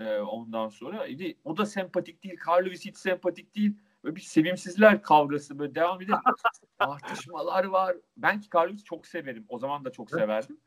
[0.00, 1.06] Ee, ondan sonra
[1.44, 2.36] o da sempatik değil.
[2.48, 3.74] Carl Lewis hiç sempatik değil.
[4.04, 6.18] Böyle bir sevimsizler kavgası böyle devam ediyor.
[6.78, 7.96] Tartışmalar var.
[8.16, 9.44] Ben ki Carl Lewis'i çok severim.
[9.48, 10.60] O zaman da çok severdim.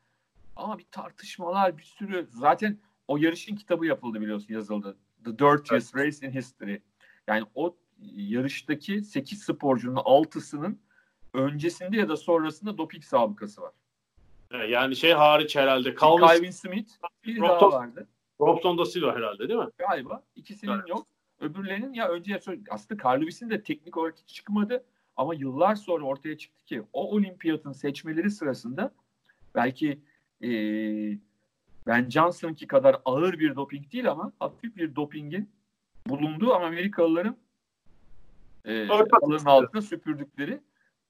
[0.56, 2.26] Ama bir tartışmalar bir sürü.
[2.30, 4.96] Zaten o yarışın kitabı yapıldı biliyorsun yazıldı.
[5.24, 6.82] The Dirtiest Race in History.
[7.26, 7.76] Yani o
[8.14, 10.76] yarıştaki 8 sporcunun 6'sının
[11.32, 13.72] öncesinde ya da sonrasında doping sabıkası var.
[14.68, 15.94] Yani şey hariç herhalde.
[16.00, 16.90] Calvin, Calvin Smith
[17.26, 18.08] bir Robson, daha vardı.
[18.40, 19.68] Robson da Silva herhalde değil mi?
[19.78, 20.22] Galiba.
[20.36, 20.88] İkisinin evet.
[20.88, 21.06] yok.
[21.40, 22.40] Öbürlerinin ya önce
[22.70, 24.84] aslında Carl de teknik olarak hiç çıkmadı
[25.16, 28.94] ama yıllar sonra ortaya çıktı ki o olimpiyatın seçmeleri sırasında
[29.54, 29.98] belki
[30.42, 30.48] e,
[31.86, 35.50] Ben Johnson'ki kadar ağır bir doping değil ama hafif bir dopingin
[36.06, 37.36] bulunduğu ama Amerikalıların
[38.64, 40.60] e, alın altına süpürdükleri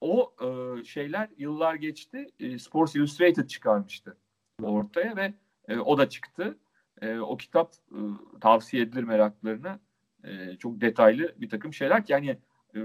[0.01, 2.27] o e, şeyler yıllar geçti.
[2.39, 4.17] E, Sports Illustrated çıkarmıştı
[4.63, 5.33] ortaya ve
[5.67, 6.57] e, o da çıktı.
[7.01, 7.99] E, o kitap e,
[8.41, 9.79] tavsiye edilir meraklarına.
[10.23, 12.37] E, çok detaylı bir takım şeyler yani
[12.75, 12.79] e,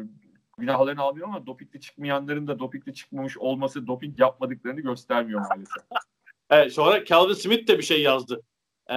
[0.58, 5.84] günahlarını almıyor ama dopingli çıkmayanların da dopingli çıkmamış olması doping yapmadıklarını göstermiyor maalesef.
[6.50, 8.42] evet, sonra Calvin Smith de bir şey yazdı.
[8.90, 8.94] Ee,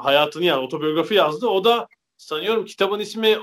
[0.00, 1.46] hayatını yani otobiyografi yazdı.
[1.46, 3.36] O da sanıyorum kitabın ismi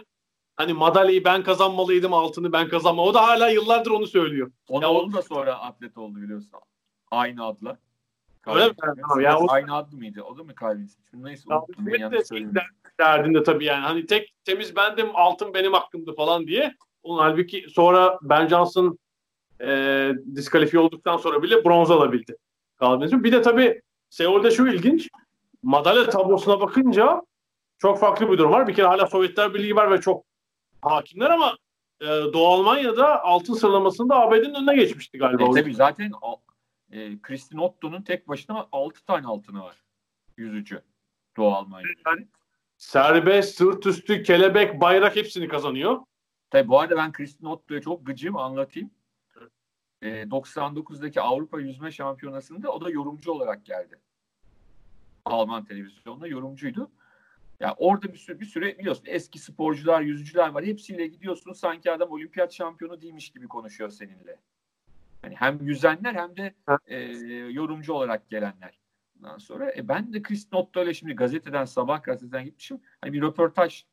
[0.60, 3.04] hani madalyayı ben kazanmalıydım altını ben kazanma.
[3.04, 4.52] O da hala yıllardır onu söylüyor.
[4.68, 6.60] Ona ya, onu da sonra atlet oldu biliyorsun.
[7.12, 7.78] Aynı adla.
[8.48, 8.74] Öyle mi?
[8.82, 9.52] Tamam, o...
[9.52, 10.22] Aynı adlı mıydı?
[10.24, 10.92] O da mı Calvin?
[11.14, 11.44] Neyse.
[11.78, 12.62] Ben de
[13.00, 13.86] derdinde tabii yani.
[13.86, 16.76] Hani tek temiz bendim altın benim hakkımdı falan diye.
[17.04, 19.00] Onun halbuki sonra Ben Johnson
[19.62, 22.38] e, diskalifiye olduktan sonra bile bronz alabildi.
[22.82, 25.10] Calvin Bir de tabii Seul'de şu ilginç.
[25.64, 27.22] Madalya tablosuna bakınca
[27.78, 28.68] çok farklı bir durum var.
[28.68, 30.29] Bir kere hala Sovyetler Birliği var ve çok
[30.82, 31.58] hakimler ama
[32.02, 35.44] e, Doğu Almanya'da altın sıralamasında ABD'nin önüne geçmişti galiba.
[35.44, 36.12] E, tabii zaten
[36.92, 39.84] e, Kristin Otto'nun tek başına 6 tane altını var.
[40.38, 40.82] Yüzücü.
[41.38, 42.10] Doğu Almanya'da.
[42.10, 42.28] Yani,
[42.78, 46.00] serbest, sırt üstü, kelebek, bayrak hepsini kazanıyor.
[46.50, 48.92] Tabii bu arada ben Kristin Otto'ya çok gıcığım anlatayım.
[50.02, 54.00] E, 99'daki Avrupa Yüzme Şampiyonası'nda o da yorumcu olarak geldi.
[55.26, 56.92] Alman televizyonda yorumcuydu.
[57.60, 60.66] Yani orada bir sürü, bir sürü biliyorsun eski sporcular, yüzücüler var.
[60.66, 64.40] Hepsiyle gidiyorsun sanki adam olimpiyat şampiyonu değilmiş gibi konuşuyor seninle.
[65.24, 66.54] Yani hem yüzenler hem de
[66.88, 66.98] e,
[67.52, 68.80] yorumcu olarak gelenler.
[69.18, 72.82] Ondan sonra e, ben de Chris Notto ile şimdi gazeteden sabah gazeteden gitmişim.
[73.02, 73.86] Hani bir röportaj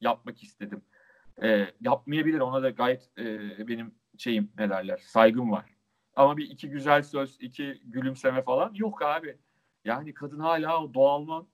[0.00, 0.82] yapmak istedim.
[1.42, 5.64] E, yapmayabilir ona da gayet e, benim şeyim ne derler saygım var.
[6.16, 9.38] Ama bir iki güzel söz, iki gülümseme falan yok abi.
[9.84, 11.48] Yani kadın hala o doğalman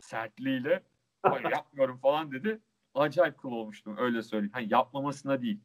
[0.00, 0.82] sertliğiyle
[1.22, 2.60] hayır yapmıyorum falan dedi.
[2.94, 4.52] Acayip kıl olmuştum öyle söyleyeyim.
[4.54, 5.60] Hani yapmamasına değil.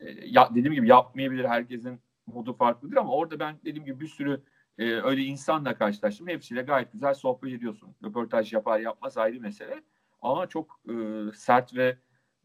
[0.00, 4.42] E, ya, dediğim gibi yapmayabilir herkesin modu farklıdır ama orada ben dediğim gibi bir sürü
[4.78, 6.28] e, öyle insanla karşılaştım.
[6.28, 7.94] Hepsiyle gayet güzel sohbet ediyorsun.
[8.04, 9.82] Röportaj yapar yapmaz ayrı mesele.
[10.22, 10.92] Ama çok e,
[11.34, 11.98] sert ve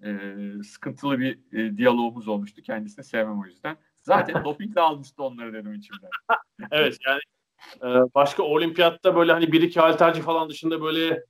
[0.04, 2.62] e, sıkıntılı bir e, diyalogumuz olmuştu.
[2.62, 3.78] Kendisini sevmem o yüzden.
[4.02, 6.10] Zaten dopingle almıştı onları dedim içimden.
[6.72, 7.20] evet yani
[7.82, 11.26] e, başka olimpiyatta böyle hani bir iki halterci falan dışında böyle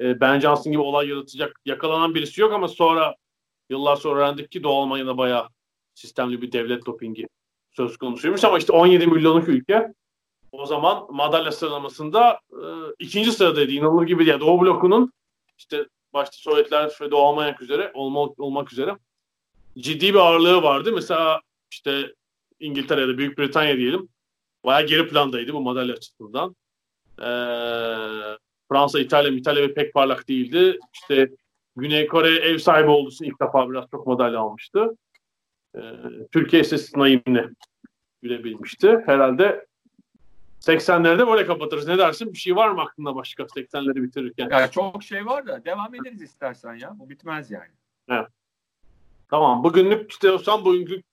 [0.00, 3.14] e, Ben Johnson gibi olay yaratacak yakalanan birisi yok ama sonra
[3.70, 5.48] yıllar sonra öğrendik ki Doğu Almanya'da bayağı
[5.94, 7.28] sistemli bir devlet dopingi
[7.70, 9.92] söz konusuymuş ama işte 17 milyonluk ülke
[10.52, 12.64] o zaman madalya sıralamasında e,
[12.98, 13.72] ikinci sıradaydı.
[13.72, 14.40] İnanılır gibi değil.
[14.40, 15.12] Doğu blokunun
[15.58, 18.96] işte başta Sovyetler ve Doğu Almanya üzere olmak, olmak üzere
[19.78, 20.92] ciddi bir ağırlığı vardı.
[20.92, 21.40] Mesela
[21.70, 22.14] işte
[22.60, 24.08] İngiltere'de Büyük Britanya diyelim
[24.64, 26.56] bayağı geri plandaydı bu madalya açısından.
[27.18, 27.24] Ee,
[28.72, 30.78] Fransa, İtalya, İtalya pek parlak değildi.
[30.94, 31.30] İşte
[31.76, 34.96] Güney Kore ev sahibi olduğu için ilk defa biraz çok madalya almıştı.
[35.76, 35.80] Ee,
[36.32, 37.48] Türkiye ise sınayimle
[38.22, 39.02] gülebilmişti.
[39.06, 39.66] Herhalde
[40.60, 41.88] 80'lerde böyle kapatırız.
[41.88, 42.32] Ne dersin?
[42.32, 44.50] Bir şey var mı aklında başka 80'leri bitirirken?
[44.50, 46.98] Ya çok şey var da devam ederiz istersen ya.
[46.98, 47.72] Bu bitmez yani.
[48.08, 48.28] Evet.
[49.30, 49.64] Tamam.
[49.64, 51.04] Bugünlük istiyorsan bugünlük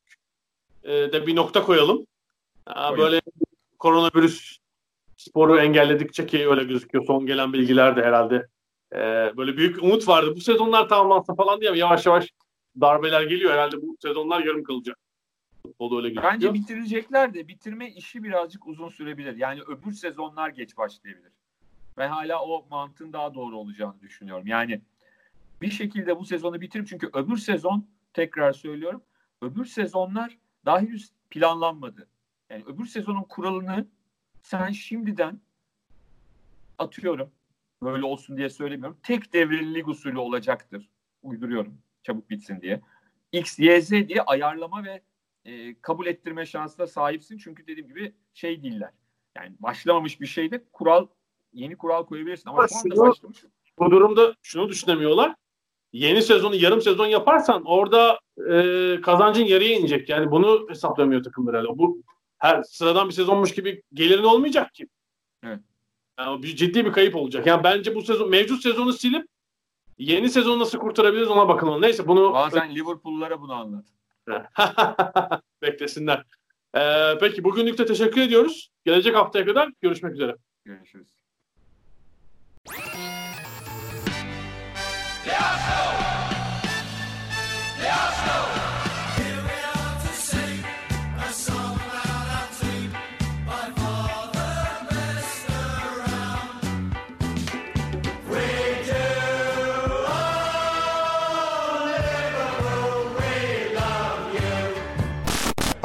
[0.84, 2.06] e, de bir nokta koyalım.
[2.66, 3.22] Ha, böyle
[3.80, 4.58] koronavirüs
[5.20, 7.06] sporu engelledikçe ki öyle gözüküyor.
[7.06, 8.48] Son gelen bilgiler de herhalde
[8.94, 8.98] e,
[9.38, 10.34] böyle büyük umut vardı.
[10.36, 12.30] Bu sezonlar tamamlansa falan diye yavaş yavaş
[12.82, 13.52] darbeler geliyor.
[13.52, 14.98] Herhalde bu sezonlar yarım kalacak.
[15.64, 16.34] Futbolu öyle gözüküyor.
[16.34, 19.38] Bence bitirecekler de bitirme işi birazcık uzun sürebilir.
[19.38, 21.32] Yani öbür sezonlar geç başlayabilir.
[21.98, 24.48] Ben hala o mantığın daha doğru olacağını düşünüyorum.
[24.48, 24.82] Yani
[25.62, 29.02] bir şekilde bu sezonu bitirip çünkü öbür sezon tekrar söylüyorum
[29.42, 32.08] öbür sezonlar daha henüz planlanmadı.
[32.50, 33.88] Yani öbür sezonun kuralını
[34.50, 35.40] sen şimdiden
[36.78, 37.32] atıyorum
[37.84, 38.98] böyle olsun diye söylemiyorum.
[39.04, 40.90] Tek devreli lig usulü olacaktır.
[41.24, 42.82] Uyduruyorum çabuk bitsin diye.
[43.32, 45.02] X, Y, Z diye ayarlama ve
[45.46, 47.38] e, kabul ettirme şansına sahipsin.
[47.38, 48.92] Çünkü dediğim gibi şey değiller.
[49.36, 51.08] Yani başlamamış bir şeyde kural
[51.54, 53.44] yeni kural koyabilirsin ama şu anda başlamış.
[53.80, 55.36] Bu durumda şunu düşünemiyorlar.
[55.94, 58.20] Yeni sezonu yarım sezon yaparsan orada
[58.52, 60.10] e, kazancın yarıya inecek.
[60.10, 61.78] Yani bunu hesaplamıyor takımlar herhalde.
[61.78, 62.04] Bu
[62.40, 64.88] her sıradan bir sezonmuş gibi gelirin olmayacak ki.
[65.44, 65.60] Evet.
[66.20, 67.46] Yani bir, ciddi bir kayıp olacak.
[67.46, 69.28] Yani bence bu sezon mevcut sezonu silip
[69.98, 71.82] yeni sezonu nasıl kurtarabiliriz ona bakalım.
[71.82, 73.86] Neyse bunu Bazen Liverpool'lara bunu anlat.
[75.62, 76.24] beklesinler.
[76.76, 78.70] Ee, peki bugünlük de teşekkür ediyoruz.
[78.86, 80.36] Gelecek haftaya kadar görüşmek üzere.
[80.66, 81.08] Görüşürüz.